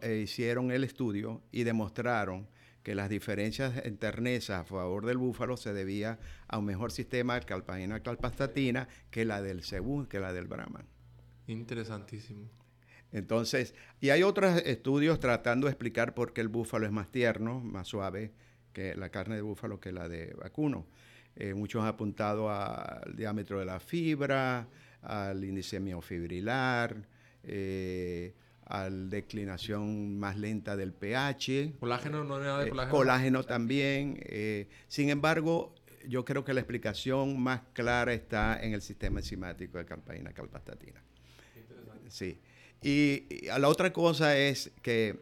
eh, 0.00 0.20
hicieron 0.24 0.70
el 0.70 0.84
estudio 0.84 1.42
y 1.52 1.64
demostraron 1.64 2.48
que 2.82 2.94
las 2.94 3.10
diferencias 3.10 3.84
en 3.84 3.98
terneza 3.98 4.60
a 4.60 4.64
favor 4.64 5.04
del 5.04 5.18
búfalo 5.18 5.58
se 5.58 5.74
debía 5.74 6.18
a 6.48 6.56
un 6.56 6.64
mejor 6.64 6.92
sistema 6.92 7.38
de 7.38 7.44
calpagina 7.44 8.02
calpastatina 8.02 8.88
que 9.10 9.26
la 9.26 9.42
del 9.42 9.64
cebú, 9.64 10.08
que 10.08 10.18
la 10.18 10.32
del 10.32 10.46
brahman. 10.46 10.86
Interesantísimo. 11.46 12.48
Entonces, 13.12 13.74
y 14.00 14.08
hay 14.08 14.22
otros 14.22 14.62
estudios 14.64 15.20
tratando 15.20 15.66
de 15.66 15.72
explicar 15.72 16.14
por 16.14 16.32
qué 16.32 16.40
el 16.40 16.48
búfalo 16.48 16.86
es 16.86 16.92
más 16.92 17.12
tierno, 17.12 17.60
más 17.60 17.86
suave 17.86 18.32
que 18.72 18.94
la 18.94 19.10
carne 19.10 19.34
de 19.34 19.42
búfalo 19.42 19.78
que 19.78 19.92
la 19.92 20.08
de 20.08 20.32
vacuno. 20.40 20.86
Eh, 21.36 21.54
muchos 21.54 21.82
han 21.82 21.88
apuntado 21.88 22.50
al 22.50 23.16
diámetro 23.16 23.58
de 23.58 23.64
la 23.64 23.80
fibra, 23.80 24.66
al 25.02 25.42
índice 25.44 25.80
miofibrilar, 25.80 26.96
eh, 27.44 28.34
a 28.66 28.88
la 28.88 29.08
declinación 29.08 30.18
más 30.18 30.36
lenta 30.36 30.76
del 30.76 30.92
pH. 30.92 31.74
Colágeno, 31.80 32.24
no 32.24 32.36
hay 32.36 32.42
nada 32.42 32.58
de 32.60 32.66
eh, 32.66 32.70
colágeno. 32.70 32.96
colágeno 32.96 33.42
también. 33.44 34.20
sin 34.88 35.10
embargo, 35.10 35.74
yo 36.06 36.24
creo 36.24 36.44
que 36.44 36.52
la 36.52 36.60
explicación 36.60 37.40
más 37.40 37.62
clara 37.72 38.12
está 38.12 38.62
en 38.62 38.74
el 38.74 38.82
sistema 38.82 39.20
enzimático 39.20 39.78
de 39.78 39.84
calpaína 39.84 40.32
calpastatina. 40.32 41.02
Sí. 42.08 42.38
Y, 42.82 43.46
la 43.46 43.68
otra 43.68 43.92
cosa 43.92 44.36
es 44.36 44.70
que 44.82 45.18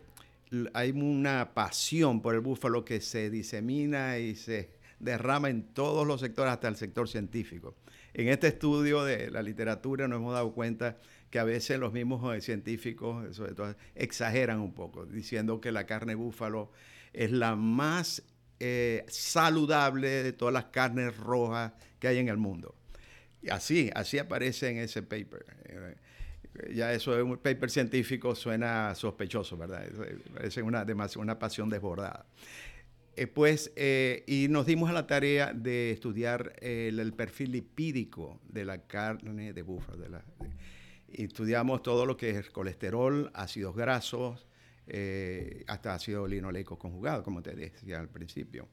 hay 0.72 0.90
una 0.90 1.52
pasión 1.54 2.20
por 2.20 2.34
el 2.34 2.40
búfalo 2.40 2.84
que 2.84 3.00
se 3.00 3.30
disemina 3.30 4.18
y 4.18 4.34
se 4.34 4.79
derrama 5.00 5.50
en 5.50 5.62
todos 5.62 6.06
los 6.06 6.20
sectores, 6.20 6.52
hasta 6.52 6.68
el 6.68 6.76
sector 6.76 7.08
científico. 7.08 7.74
En 8.14 8.28
este 8.28 8.48
estudio 8.48 9.04
de 9.04 9.30
la 9.30 9.42
literatura 9.42 10.06
nos 10.06 10.18
hemos 10.18 10.34
dado 10.34 10.52
cuenta 10.52 10.98
que 11.30 11.38
a 11.38 11.44
veces 11.44 11.78
los 11.78 11.92
mismos 11.92 12.36
eh, 12.36 12.40
científicos, 12.40 13.36
sobre 13.36 13.54
todo, 13.54 13.74
exageran 13.94 14.60
un 14.60 14.74
poco, 14.74 15.06
diciendo 15.06 15.60
que 15.60 15.72
la 15.72 15.86
carne 15.86 16.14
búfalo 16.14 16.70
es 17.12 17.30
la 17.30 17.56
más 17.56 18.22
eh, 18.58 19.04
saludable 19.08 20.22
de 20.22 20.32
todas 20.32 20.52
las 20.52 20.66
carnes 20.66 21.16
rojas 21.16 21.72
que 21.98 22.08
hay 22.08 22.18
en 22.18 22.28
el 22.28 22.36
mundo. 22.36 22.74
Y 23.42 23.50
así, 23.50 23.90
así 23.94 24.18
aparece 24.18 24.68
en 24.68 24.78
ese 24.78 25.02
paper. 25.02 25.46
Eh, 25.64 25.94
ya 26.74 26.92
eso 26.92 27.16
es 27.16 27.22
un 27.22 27.38
paper 27.38 27.70
científico, 27.70 28.34
suena 28.34 28.94
sospechoso, 28.94 29.56
¿verdad? 29.56 29.86
Es 30.42 30.56
una, 30.58 30.84
una 31.16 31.38
pasión 31.38 31.70
desbordada. 31.70 32.26
Eh, 33.20 33.26
pues, 33.26 33.70
eh, 33.76 34.24
y 34.26 34.48
nos 34.48 34.64
dimos 34.64 34.88
a 34.88 34.94
la 34.94 35.06
tarea 35.06 35.52
de 35.52 35.90
estudiar 35.90 36.54
el, 36.62 37.12
perfil 37.12 37.52
lipídico 37.52 38.40
de 38.48 38.64
la 38.64 38.86
carne 38.86 39.52
de 39.52 39.60
búfalo. 39.60 39.98
De 39.98 40.08
la, 40.08 40.24
estudiamos 41.12 41.82
todo 41.82 42.06
lo 42.06 42.16
que 42.16 42.30
es 42.30 42.48
colesterol, 42.48 43.30
ácidos 43.34 43.76
grasos, 43.76 44.46
eh, 44.86 45.64
hasta 45.66 45.92
ácido 45.92 46.26
linoleico 46.26 46.78
conjugado, 46.78 47.22
como 47.22 47.42
te 47.42 47.54
decía 47.54 48.00
al 48.00 48.08
principio. 48.08 48.68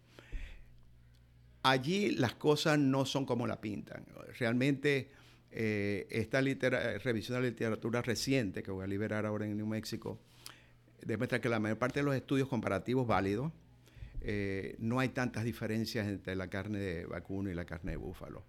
Allí 1.64 2.12
las 2.12 2.36
cosas 2.36 2.80
no 2.80 3.06
son 3.06 3.26
como 3.26 3.48
la 3.48 3.60
pintan. 3.60 4.06
Realmente 4.40 5.12
eh, 5.52 6.08
esta 6.10 6.40
revisión 6.40 7.36
de 7.36 7.42
la 7.42 7.50
literatura 7.50 8.02
reciente 8.02 8.64
que 8.64 8.72
voy 8.72 8.86
a 8.86 8.88
liberar 8.88 9.26
ahora 9.26 9.46
en 9.46 9.58
New 9.58 9.68
Mexico 9.68 10.22
demuestra 11.06 11.42
que 11.42 11.50
la 11.50 11.60
mayor 11.60 11.78
parte 11.78 12.00
de 12.00 12.06
los 12.06 12.16
estudios 12.16 12.48
comparativos 12.48 13.06
válidos 13.06 13.52
eh, 14.22 14.76
no 14.80 15.00
hay 15.00 15.10
tantas 15.10 15.44
diferencias 15.44 16.08
entre 16.08 16.36
la 16.36 16.50
carne 16.50 16.80
de 16.80 17.06
vacuno 17.06 17.50
y 17.50 17.54
la 17.54 17.66
carne 17.66 17.92
de 17.92 17.98
búfalo. 17.98 18.44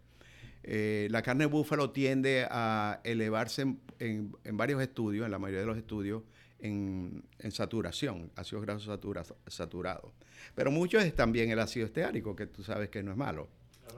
Eh, 0.62 1.08
la 1.10 1.22
carne 1.22 1.44
de 1.44 1.50
búfalo 1.50 1.90
tiende 1.90 2.46
a 2.50 3.00
elevarse 3.04 3.76
en, 3.98 4.32
varios 4.52 4.82
estudios, 4.82 5.24
en 5.24 5.30
la 5.30 5.38
mayoría 5.38 5.60
de 5.60 5.66
los 5.66 5.78
estudios, 5.78 6.22
en, 6.58 7.22
saturación, 7.50 8.30
ácidos 8.34 8.64
grasos 8.64 9.00
saturados. 9.46 10.12
Pero 10.54 10.70
muchos 10.70 11.04
es 11.04 11.14
también 11.14 11.50
el 11.50 11.58
ácido 11.58 11.86
esteárico, 11.86 12.34
que 12.34 12.46
tú 12.46 12.62
sabes 12.64 12.88
que 12.88 13.02
no 13.02 13.12
es 13.12 13.16
malo, 13.16 13.48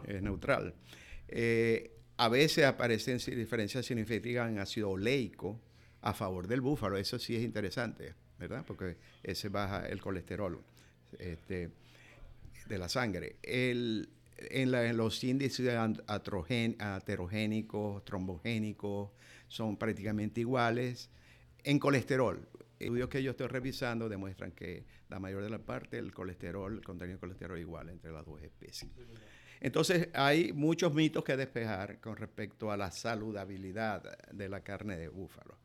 es 0.06 0.22
neutral. 0.22 0.74
A 2.20 2.28
veces 2.28 2.66
aparecen 2.66 3.16
diferencias 3.16 3.86
significativas 3.86 4.50
en 4.50 4.58
ácido 4.58 4.90
oleico 4.90 5.58
a 6.02 6.12
favor 6.12 6.46
del 6.46 6.60
búfalo. 6.60 6.98
Eso 6.98 7.18
sí 7.18 7.34
es 7.34 7.42
interesante, 7.42 8.14
¿verdad? 8.38 8.62
Porque 8.66 8.98
ese 9.22 9.48
baja 9.48 9.86
el 9.86 10.02
colesterol 10.02 10.62
este, 11.18 11.70
de 12.66 12.78
la 12.78 12.88
sangre. 12.88 13.36
en, 13.42 14.06
los 14.96 15.22
índices 15.24 15.68
aterogénicos, 16.06 18.04
trombogénicos, 18.04 19.10
son 19.48 19.76
prácticamente 19.76 20.40
iguales. 20.40 21.10
En 21.64 21.78
colesterol, 21.78 22.48
estudios 22.78 23.08
que 23.08 23.22
yo 23.22 23.32
estoy 23.32 23.48
revisando 23.48 24.08
demuestran 24.08 24.52
que 24.52 24.84
la 25.08 25.18
mayor 25.18 25.42
de 25.42 25.50
la 25.50 25.58
parte 25.58 25.96
del 25.96 26.12
colesterol, 26.12 26.78
el 26.78 26.84
contenido 26.84 27.16
de 27.16 27.20
colesterol 27.20 27.58
es 27.58 27.62
igual 27.62 27.88
entre 27.90 28.12
las 28.12 28.24
dos 28.24 28.40
especies. 28.42 28.90
Entonces 29.60 30.08
hay 30.14 30.52
muchos 30.54 30.94
mitos 30.94 31.22
que 31.22 31.36
despejar 31.36 32.00
con 32.00 32.16
respecto 32.16 32.72
a 32.72 32.76
la 32.76 32.90
saludabilidad 32.90 34.30
de 34.32 34.48
la 34.48 34.62
carne 34.62 34.96
de 34.96 35.08
búfalo. 35.08 35.58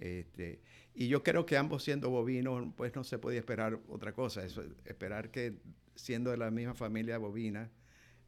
Este, 0.00 0.60
y 0.94 1.08
yo 1.08 1.22
creo 1.22 1.44
que 1.44 1.56
ambos 1.56 1.82
siendo 1.82 2.10
bovinos, 2.10 2.72
pues 2.76 2.94
no 2.94 3.04
se 3.04 3.18
podía 3.18 3.40
esperar 3.40 3.80
otra 3.88 4.12
cosa, 4.12 4.44
eso, 4.44 4.62
esperar 4.84 5.30
que 5.30 5.54
siendo 5.94 6.30
de 6.30 6.36
la 6.36 6.50
misma 6.50 6.74
familia 6.74 7.18
bovina, 7.18 7.70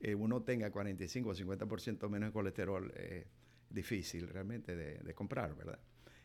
eh, 0.01 0.15
uno 0.15 0.43
tenga 0.43 0.71
45 0.71 1.31
o 1.31 1.35
50% 1.35 2.09
menos 2.09 2.31
de 2.31 2.33
colesterol, 2.33 2.93
es 2.97 3.27
difícil 3.69 4.29
realmente 4.29 4.75
de 4.75 5.15
comprar, 5.15 5.55
¿verdad? 5.55 5.79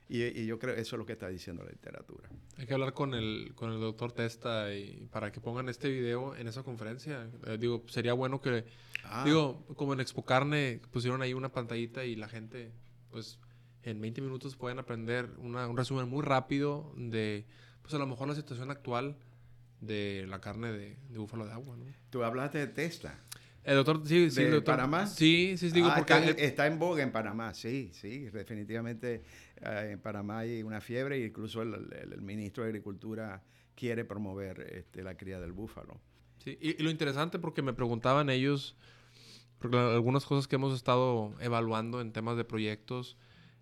Y, 0.08 0.46
yo 0.46 0.60
creo 0.60 0.76
que 0.76 0.82
eso 0.82 0.96
es 0.96 1.00
lo 1.00 1.06
que 1.06 1.14
está 1.14 1.30
diciendo 1.30 1.64
la 1.64 1.72
literatura. 1.72 2.30
Hay 2.58 2.68
que 2.68 2.74
hablar 2.74 2.94
con 2.94 3.16
el, 3.16 3.54
con 3.56 3.72
el 3.72 3.80
doctor 3.80 4.12
Testa 4.12 4.74
y 4.74 5.08
para 5.12 5.32
que 5.32 5.42
pongan 5.42 5.68
este 5.68 5.90
video 5.90 6.36
en 6.36 6.48
esa 6.48 6.62
conferencia. 6.62 7.28
Eh, 7.48 7.58
digo, 7.60 7.84
sería 7.88 8.14
bueno 8.14 8.40
que, 8.40 8.66
ah. 9.04 9.24
digo, 9.26 9.66
como 9.76 9.94
en 9.94 10.02
Expo 10.02 10.24
Carne 10.24 10.80
pusieron 10.92 11.22
ahí 11.24 11.34
una 11.34 11.52
pantallita 11.52 12.06
y 12.06 12.16
la 12.16 12.28
gente, 12.28 12.72
pues, 13.10 13.40
en 13.86 14.02
20 14.02 14.22
minutos 14.22 14.56
pueden 14.56 14.80
aprender 14.80 15.30
un 15.38 15.78
resumen 15.78 16.10
muy 16.10 16.24
rápido 16.24 16.92
de, 16.98 17.46
pues, 17.82 17.94
a 17.94 17.98
lo 17.98 18.08
mejor 18.08 18.28
la 18.28 18.36
situación 18.36 18.72
actual 18.72 19.16
de 19.80 20.26
la 20.28 20.42
carne 20.42 20.72
de, 20.72 20.98
de 21.10 21.18
búfalo 21.18 21.46
de 21.46 21.54
agua, 21.54 21.78
¿no? 21.78 21.86
Tú 22.10 22.24
hablaste 22.24 22.58
de 22.58 22.68
Testa. 22.68 23.20
El 23.66 23.76
doctor, 23.78 24.02
sí, 24.06 24.30
sí, 24.30 24.44
¿De 24.44 24.62
Panamá? 24.62 25.08
Sí, 25.08 25.56
sí, 25.58 25.72
digo, 25.72 25.88
ah, 25.88 25.96
porque... 25.98 26.36
Está, 26.38 26.68
en 26.68 26.78
boga 26.78 27.02
en 27.02 27.12
Panamá, 27.12 27.56
sí, 27.56 27.90
sí, 27.94 28.30
definitivamente 28.30 29.24
eh, 29.60 29.90
en 29.94 30.00
Panamá 30.00 30.40
hay 30.40 30.62
una 30.62 30.82
fiebre 30.82 31.18
e 31.18 31.26
incluso 31.26 31.64
el, 31.64 32.22
ministro 32.22 32.64
de 32.64 32.70
Agricultura 32.70 33.42
quiere 33.74 34.06
promover 34.06 34.62
este, 34.72 35.02
la 35.02 35.18
cría 35.18 35.40
del 35.40 35.52
búfalo. 35.52 36.00
Sí, 36.44 36.56
y, 36.62 36.82
lo 36.84 36.92
interesante 36.92 37.40
porque 37.40 37.64
me 37.64 37.74
preguntaban 37.74 38.30
ellos, 38.30 38.76
porque 39.58 39.78
algunas 39.78 40.26
cosas 40.26 40.48
que 40.48 40.58
hemos 40.58 40.76
estado 40.76 41.34
evaluando 41.40 42.02
en 42.02 42.12
temas 42.14 42.38
de 42.38 42.46
proyectos, 42.46 43.18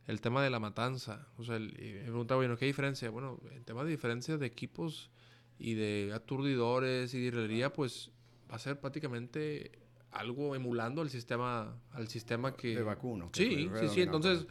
el 0.08 0.22
tema 0.22 0.44
de 0.44 0.50
la 0.50 0.60
matanza, 0.60 1.28
o 1.38 1.44
sea, 1.44 1.60
me 1.60 1.70
preguntaba, 2.04 2.40
bueno, 2.40 2.58
¿qué 2.58 2.66
diferencia? 2.66 3.10
Bueno, 3.10 3.40
el 3.54 3.64
tema 3.64 3.84
de 3.84 3.92
diferencia 3.92 4.38
de 4.38 4.46
equipos 4.46 5.10
y 5.58 5.76
de 5.76 6.12
aturdidores 6.14 7.14
y 7.14 7.22
de 7.22 7.28
herrería, 7.30 7.72
pues 7.72 8.12
va 8.52 8.56
a 8.56 8.60
ser 8.60 8.80
prácticamente 8.80 9.72
algo 10.12 10.56
emulando 10.56 11.02
el 11.02 11.10
sistema, 11.10 11.76
al 11.92 12.08
sistema 12.08 12.56
que... 12.56 12.76
De 12.76 12.84
vacuno. 12.84 13.30
Sí, 13.34 13.70
sí, 13.80 13.90
sí, 13.90 14.02
entonces... 14.02 14.46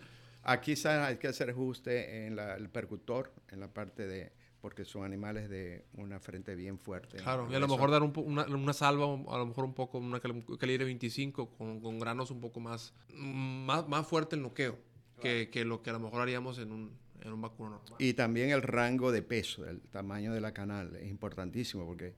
Aquí 0.44 0.74
hay 0.86 1.18
que 1.18 1.28
hacer 1.28 1.50
ajuste 1.50 2.26
en 2.26 2.36
el 2.36 2.68
percutor, 2.68 3.32
en 3.50 3.60
la 3.60 3.72
parte 3.72 4.06
de... 4.06 4.32
Porque 4.60 4.84
son 4.84 5.04
animales 5.04 5.48
de 5.48 5.86
una 5.94 6.20
frente 6.20 6.54
bien 6.54 6.78
fuerte. 6.78 7.18
Claro, 7.18 7.48
y 7.50 7.54
a 7.54 7.58
lo 7.58 7.66
mejor 7.66 7.90
dar 7.90 8.02
una, 8.02 8.44
una, 8.46 8.72
salva, 8.72 9.06
a 9.06 9.38
lo 9.38 9.46
mejor 9.46 9.64
un 9.64 9.74
poco, 9.74 9.98
una 9.98 10.20
calibre 10.20 10.84
25, 10.84 11.48
con, 11.50 11.80
con 11.80 11.98
granos 11.98 12.30
un 12.30 12.40
poco 12.40 12.60
más, 12.60 12.94
más, 13.12 13.88
más 13.88 14.06
fuerte 14.06 14.36
el 14.36 14.42
noqueo, 14.42 14.78
que, 15.22 15.48
que, 15.50 15.64
lo 15.64 15.82
que 15.82 15.90
a 15.90 15.94
lo 15.94 16.00
mejor 16.00 16.22
haríamos 16.22 16.58
en 16.58 16.72
un, 16.72 16.90
en 17.20 17.32
un 17.32 17.40
vacuno 17.40 17.70
normal. 17.70 17.94
Y 17.98 18.14
también 18.14 18.50
el 18.50 18.62
rango 18.62 19.12
de 19.12 19.22
peso, 19.22 19.66
el 19.66 19.80
tamaño 19.80 20.32
de 20.32 20.40
la 20.40 20.52
canal, 20.52 20.96
es 20.96 21.08
importantísimo, 21.08 21.86
porque 21.86 22.14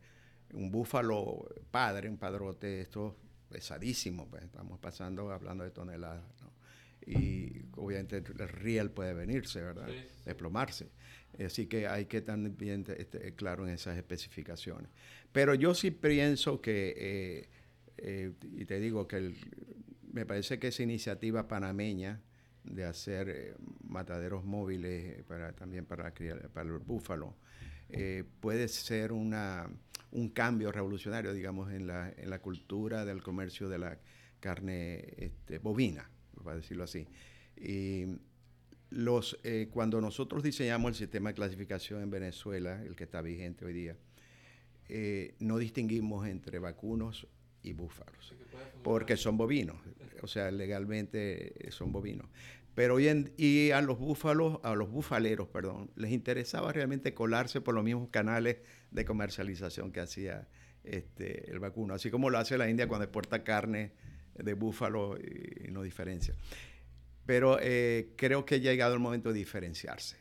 un 0.54 0.70
búfalo 0.70 1.48
padre, 1.70 2.08
un 2.08 2.16
padrote, 2.16 2.80
esto 2.80 3.16
pesadísimo, 3.48 4.28
pues 4.28 4.44
estamos 4.44 4.78
pasando 4.78 5.30
hablando 5.30 5.64
de 5.64 5.70
toneladas, 5.70 6.24
Y 7.06 7.62
obviamente 7.76 8.16
el 8.16 8.48
riel 8.48 8.90
puede 8.90 9.12
venirse, 9.12 9.60
¿verdad? 9.60 9.88
Desplomarse. 10.24 10.88
Así 11.44 11.66
que 11.66 11.86
hay 11.86 12.06
que 12.06 12.18
estar 12.18 12.38
bien 12.38 12.84
este, 12.96 13.34
claro 13.34 13.66
en 13.66 13.74
esas 13.74 13.96
especificaciones. 13.96 14.88
Pero 15.32 15.54
yo 15.54 15.74
sí 15.74 15.90
pienso 15.90 16.60
que, 16.60 16.94
eh, 16.96 17.48
eh, 17.98 18.32
y 18.56 18.64
te 18.64 18.78
digo 18.78 19.06
que 19.06 19.34
me 20.12 20.24
parece 20.24 20.58
que 20.58 20.68
esa 20.68 20.82
iniciativa 20.82 21.46
panameña 21.48 22.22
de 22.64 22.84
hacer 22.84 23.28
eh, 23.28 23.54
mataderos 23.84 24.44
móviles 24.44 25.22
para, 25.24 25.52
también 25.52 25.84
para, 25.84 26.12
para 26.52 26.68
el 26.68 26.78
búfalo, 26.78 27.36
puede 28.40 28.66
ser 28.66 29.12
una 29.12 29.68
un 30.14 30.28
cambio 30.28 30.70
revolucionario, 30.70 31.32
digamos, 31.34 31.72
en 31.72 31.88
la, 31.88 32.12
en 32.16 32.30
la 32.30 32.38
cultura 32.38 33.04
del 33.04 33.22
comercio 33.22 33.68
de 33.68 33.78
la 33.78 33.98
carne 34.40 35.04
este, 35.18 35.58
bovina, 35.58 36.08
para 36.42 36.56
decirlo 36.56 36.84
así. 36.84 37.06
Y 37.56 38.04
los, 38.90 39.38
eh, 39.42 39.68
cuando 39.72 40.00
nosotros 40.00 40.42
diseñamos 40.44 40.90
el 40.90 40.94
sistema 40.94 41.30
de 41.30 41.34
clasificación 41.34 42.02
en 42.02 42.10
Venezuela, 42.10 42.80
el 42.84 42.94
que 42.94 43.04
está 43.04 43.22
vigente 43.22 43.64
hoy 43.64 43.72
día, 43.72 43.96
eh, 44.88 45.34
no 45.40 45.58
distinguimos 45.58 46.28
entre 46.28 46.60
vacunos 46.60 47.26
y 47.64 47.72
búfalos, 47.72 48.34
porque 48.84 49.16
son 49.16 49.36
bovinos, 49.36 49.76
o 50.22 50.28
sea, 50.28 50.50
legalmente 50.52 51.70
son 51.70 51.90
bovinos. 51.90 52.28
Pero 52.74 52.94
hoy 52.94 53.08
en, 53.08 53.32
y 53.36 53.70
a 53.70 53.80
los 53.80 53.98
búfalos, 53.98 54.58
a 54.62 54.74
los 54.74 54.90
bufaleros, 54.90 55.48
perdón, 55.48 55.90
les 55.96 56.10
interesaba 56.10 56.72
realmente 56.72 57.14
colarse 57.14 57.60
por 57.60 57.74
los 57.74 57.84
mismos 57.84 58.08
canales 58.10 58.58
de 58.90 59.04
comercialización 59.04 59.92
que 59.92 60.00
hacía 60.00 60.48
este, 60.82 61.50
el 61.50 61.60
vacuno, 61.60 61.94
así 61.94 62.10
como 62.10 62.30
lo 62.30 62.38
hace 62.38 62.58
la 62.58 62.68
India 62.68 62.88
cuando 62.88 63.04
exporta 63.04 63.44
carne 63.44 63.92
de 64.34 64.54
búfalo 64.54 65.16
y, 65.16 65.70
no 65.70 65.82
diferencia. 65.82 66.34
Pero 67.24 67.58
eh, 67.60 68.12
creo 68.16 68.44
que 68.44 68.56
ha 68.56 68.58
llegado 68.58 68.94
el 68.94 69.00
momento 69.00 69.32
de 69.32 69.38
diferenciarse. 69.38 70.16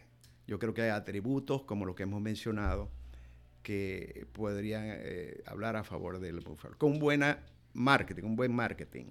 Yo 0.47 0.59
creo 0.59 0.73
que 0.73 0.83
hay 0.83 0.89
atributos, 0.89 1.63
como 1.63 1.85
lo 1.85 1.95
que 1.95 2.03
hemos 2.03 2.21
mencionado, 2.21 2.91
que 3.63 4.27
podrían 4.33 4.83
eh, 4.85 5.41
hablar 5.47 5.75
a 5.75 5.83
favor 5.83 6.19
del 6.19 6.41
búfalo. 6.41 6.77
Con 6.77 6.99
buena 6.99 7.39
marketing, 7.73 8.23
un 8.23 8.35
buen 8.35 8.53
marketing 8.53 9.05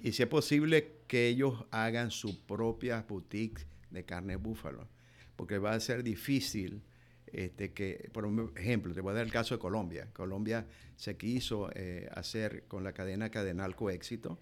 y 0.00 0.12
si 0.12 0.22
es 0.22 0.28
posible 0.28 1.00
que 1.06 1.26
ellos 1.26 1.64
hagan 1.70 2.10
su 2.10 2.44
propia 2.46 3.04
boutique 3.08 3.66
de 3.90 4.04
carne 4.04 4.34
de 4.34 4.36
búfalo, 4.36 4.88
porque 5.34 5.58
va 5.58 5.72
a 5.72 5.80
ser 5.80 6.02
difícil 6.02 6.82
este, 7.26 7.72
que, 7.72 8.08
por 8.12 8.28
ejemplo, 8.56 8.94
te 8.94 9.00
voy 9.00 9.10
a 9.10 9.14
dar 9.16 9.26
el 9.26 9.32
caso 9.32 9.56
de 9.56 9.60
Colombia. 9.60 10.08
Colombia 10.12 10.66
se 10.96 11.16
quiso 11.16 11.70
eh, 11.74 12.08
hacer 12.14 12.64
con 12.68 12.84
la 12.84 12.92
cadena 12.92 13.30
cadenal 13.30 13.74
Coéxito, 13.74 14.38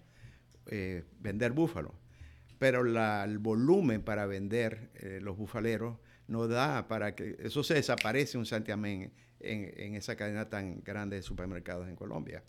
eh, 0.67 1.03
vender 1.19 1.53
búfalo, 1.53 1.93
pero 2.59 2.81
el 2.81 3.37
volumen 3.39 4.01
para 4.01 4.25
vender 4.25 4.89
los 5.21 5.37
bufaleros 5.37 5.97
no 6.27 6.47
da 6.47 6.87
para 6.87 7.15
que 7.15 7.37
eso 7.39 7.63
se 7.63 7.75
desaparece 7.75 8.37
un 8.37 8.45
santiamén 8.45 9.11
en, 9.39 9.73
en 9.77 9.95
esa 9.95 10.15
cadena 10.15 10.49
tan 10.49 10.81
grande 10.83 11.17
de 11.17 11.21
supermercados 11.21 11.87
en 11.87 11.95
Colombia. 11.95 12.43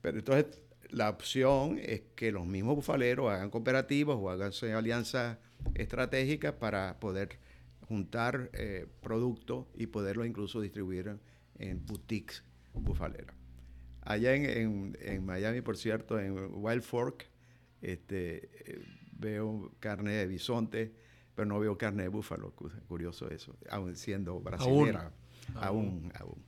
Pero 0.00 0.18
entonces 0.18 0.60
la 0.92 1.08
opción 1.08 1.78
es 1.82 2.02
que 2.14 2.30
los 2.30 2.46
mismos 2.46 2.76
bufaleros 2.76 3.30
hagan 3.30 3.50
cooperativas 3.50 4.16
o 4.18 4.30
hagan 4.30 4.52
alianzas 4.74 5.38
estratégicas 5.74 6.52
para 6.52 7.00
poder 7.00 7.38
juntar 7.88 8.50
eh, 8.52 8.86
productos 9.00 9.66
y 9.74 9.86
poderlo 9.86 10.24
incluso 10.24 10.60
distribuir 10.60 11.16
en, 11.58 11.86
boutiques 11.86 12.44
bufaleras. 12.74 13.34
Allá 14.02 14.34
en, 14.34 15.24
Miami, 15.24 15.60
por 15.60 15.76
cierto, 15.76 16.18
en 16.18 16.34
Wild 16.52 16.82
Fork, 16.82 17.28
este, 17.80 18.50
eh, 18.66 18.84
veo 19.12 19.72
carne 19.78 20.12
de 20.12 20.26
bisonte, 20.26 20.92
pero 21.34 21.46
no 21.46 21.60
veo 21.60 21.78
carne 21.78 22.02
de 22.02 22.08
búfalo. 22.08 22.52
Curioso 22.88 23.30
eso, 23.30 23.56
aún 23.70 23.96
siendo 23.96 24.40
brasileña. 24.40 25.12
Aún. 25.54 26.12
aún. 26.18 26.44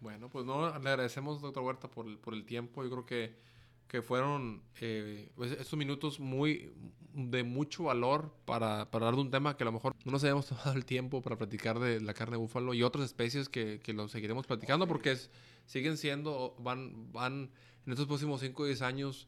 Bueno, 0.00 0.28
pues 0.28 0.44
no, 0.46 0.68
le 0.78 0.90
agradecemos, 0.90 1.40
doctor 1.40 1.62
Huerta, 1.62 1.90
por 1.90 2.18
por 2.20 2.34
el 2.34 2.44
tiempo. 2.44 2.82
Yo 2.84 2.90
creo 2.90 3.06
que 3.06 3.48
que 3.88 4.02
fueron 4.02 4.62
eh, 4.80 5.30
pues, 5.34 5.52
estos 5.52 5.78
minutos 5.78 6.20
muy 6.20 6.70
de 7.14 7.42
mucho 7.42 7.84
valor 7.84 8.32
para, 8.44 8.90
para, 8.90 9.06
hablar 9.06 9.16
de 9.16 9.22
un 9.22 9.30
tema 9.30 9.56
que 9.56 9.64
a 9.64 9.66
lo 9.66 9.72
mejor 9.72 9.96
no 10.04 10.12
nos 10.12 10.22
habíamos 10.22 10.46
tomado 10.48 10.72
el 10.74 10.84
tiempo 10.84 11.22
para 11.22 11.36
platicar 11.36 11.80
de 11.80 12.00
la 12.00 12.14
carne 12.14 12.32
de 12.32 12.38
búfalo 12.38 12.74
y 12.74 12.82
otras 12.82 13.06
especies 13.06 13.48
que, 13.48 13.80
que 13.80 13.94
lo 13.94 14.06
seguiremos 14.08 14.46
platicando 14.46 14.86
porque 14.86 15.16
siguen 15.64 15.96
siendo, 15.96 16.54
van, 16.60 17.10
van 17.12 17.50
en 17.86 17.92
estos 17.92 18.06
próximos 18.06 18.40
5 18.40 18.62
o 18.62 18.66
10 18.66 18.82
años, 18.82 19.26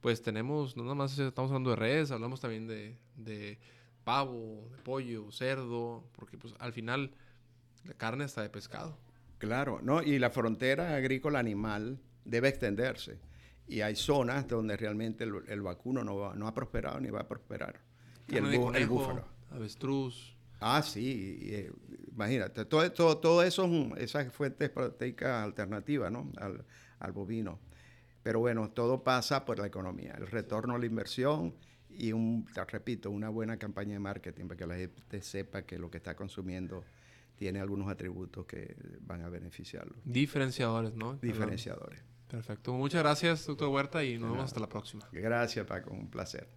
pues 0.00 0.20
tenemos, 0.20 0.76
no 0.76 0.82
nada 0.82 0.96
más 0.96 1.16
estamos 1.16 1.50
hablando 1.50 1.70
de 1.70 1.76
redes, 1.76 2.10
hablamos 2.10 2.40
también 2.40 2.66
de, 2.66 2.98
de 3.14 3.58
pavo, 4.02 4.68
de 4.72 4.78
pollo, 4.78 5.30
cerdo, 5.30 6.04
porque 6.12 6.36
pues 6.36 6.54
al 6.58 6.72
final 6.72 7.14
la 7.84 7.94
carne 7.94 8.24
está 8.24 8.42
de 8.42 8.50
pescado. 8.50 8.98
Claro, 9.38 9.80
¿no? 9.82 10.02
Y 10.02 10.18
la 10.18 10.30
frontera 10.30 10.94
agrícola 10.94 11.38
animal 11.38 11.98
debe 12.24 12.48
extenderse 12.48 13.18
y 13.66 13.80
hay 13.80 13.96
zonas 13.96 14.46
donde 14.46 14.76
realmente 14.76 15.24
el, 15.24 15.62
vacuno 15.62 16.04
no, 16.04 16.34
no, 16.34 16.46
ha 16.46 16.54
prosperado 16.54 17.00
ni 17.00 17.10
va 17.10 17.20
a 17.20 17.28
prosperar. 17.28 17.80
Y 18.28 18.36
el, 18.36 18.46
el, 18.74 18.86
búfalo. 18.86 19.24
Avestruz. 19.50 20.36
Ah, 20.60 20.82
sí. 20.82 21.38
Eh, 21.42 21.72
imagínate, 22.12 22.64
todo, 22.64 22.90
todo, 22.92 23.18
todo 23.18 23.42
eso 23.42 23.66
es 23.96 24.02
esas 24.04 24.32
fuentes 24.32 24.70
proteicas 24.70 25.44
alternativas 25.44 26.10
¿no? 26.10 26.30
al, 26.36 26.64
al 26.98 27.12
bovino. 27.12 27.58
Pero 28.22 28.40
bueno, 28.40 28.70
todo 28.70 29.02
pasa 29.02 29.44
por 29.44 29.58
la 29.58 29.66
economía, 29.66 30.14
el 30.18 30.26
retorno 30.26 30.74
a 30.74 30.78
la 30.78 30.86
inversión 30.86 31.54
y, 31.90 32.12
un, 32.12 32.46
te 32.52 32.64
repito, 32.64 33.10
una 33.10 33.28
buena 33.28 33.58
campaña 33.58 33.92
de 33.92 33.98
marketing 33.98 34.46
para 34.46 34.58
que 34.58 34.66
la 34.66 34.76
gente 34.76 35.22
sepa 35.22 35.62
que 35.62 35.78
lo 35.78 35.90
que 35.90 35.98
está 35.98 36.14
consumiendo 36.16 36.84
tiene 37.36 37.60
algunos 37.60 37.88
atributos 37.88 38.46
que 38.46 38.76
van 39.00 39.22
a 39.22 39.28
beneficiarlo. 39.28 39.96
Diferenciadores, 40.04 40.94
¿no? 40.94 41.14
Diferenciadores. 41.16 42.02
Perfecto. 42.28 42.72
Muchas 42.72 43.02
gracias, 43.02 43.46
doctor 43.46 43.68
Huerta, 43.68 44.02
y 44.04 44.18
nos 44.18 44.30
vemos 44.30 44.46
hasta 44.46 44.60
la 44.60 44.68
próxima. 44.68 45.08
Gracias, 45.12 45.66
Paco. 45.66 45.92
Un 45.92 46.10
placer. 46.10 46.48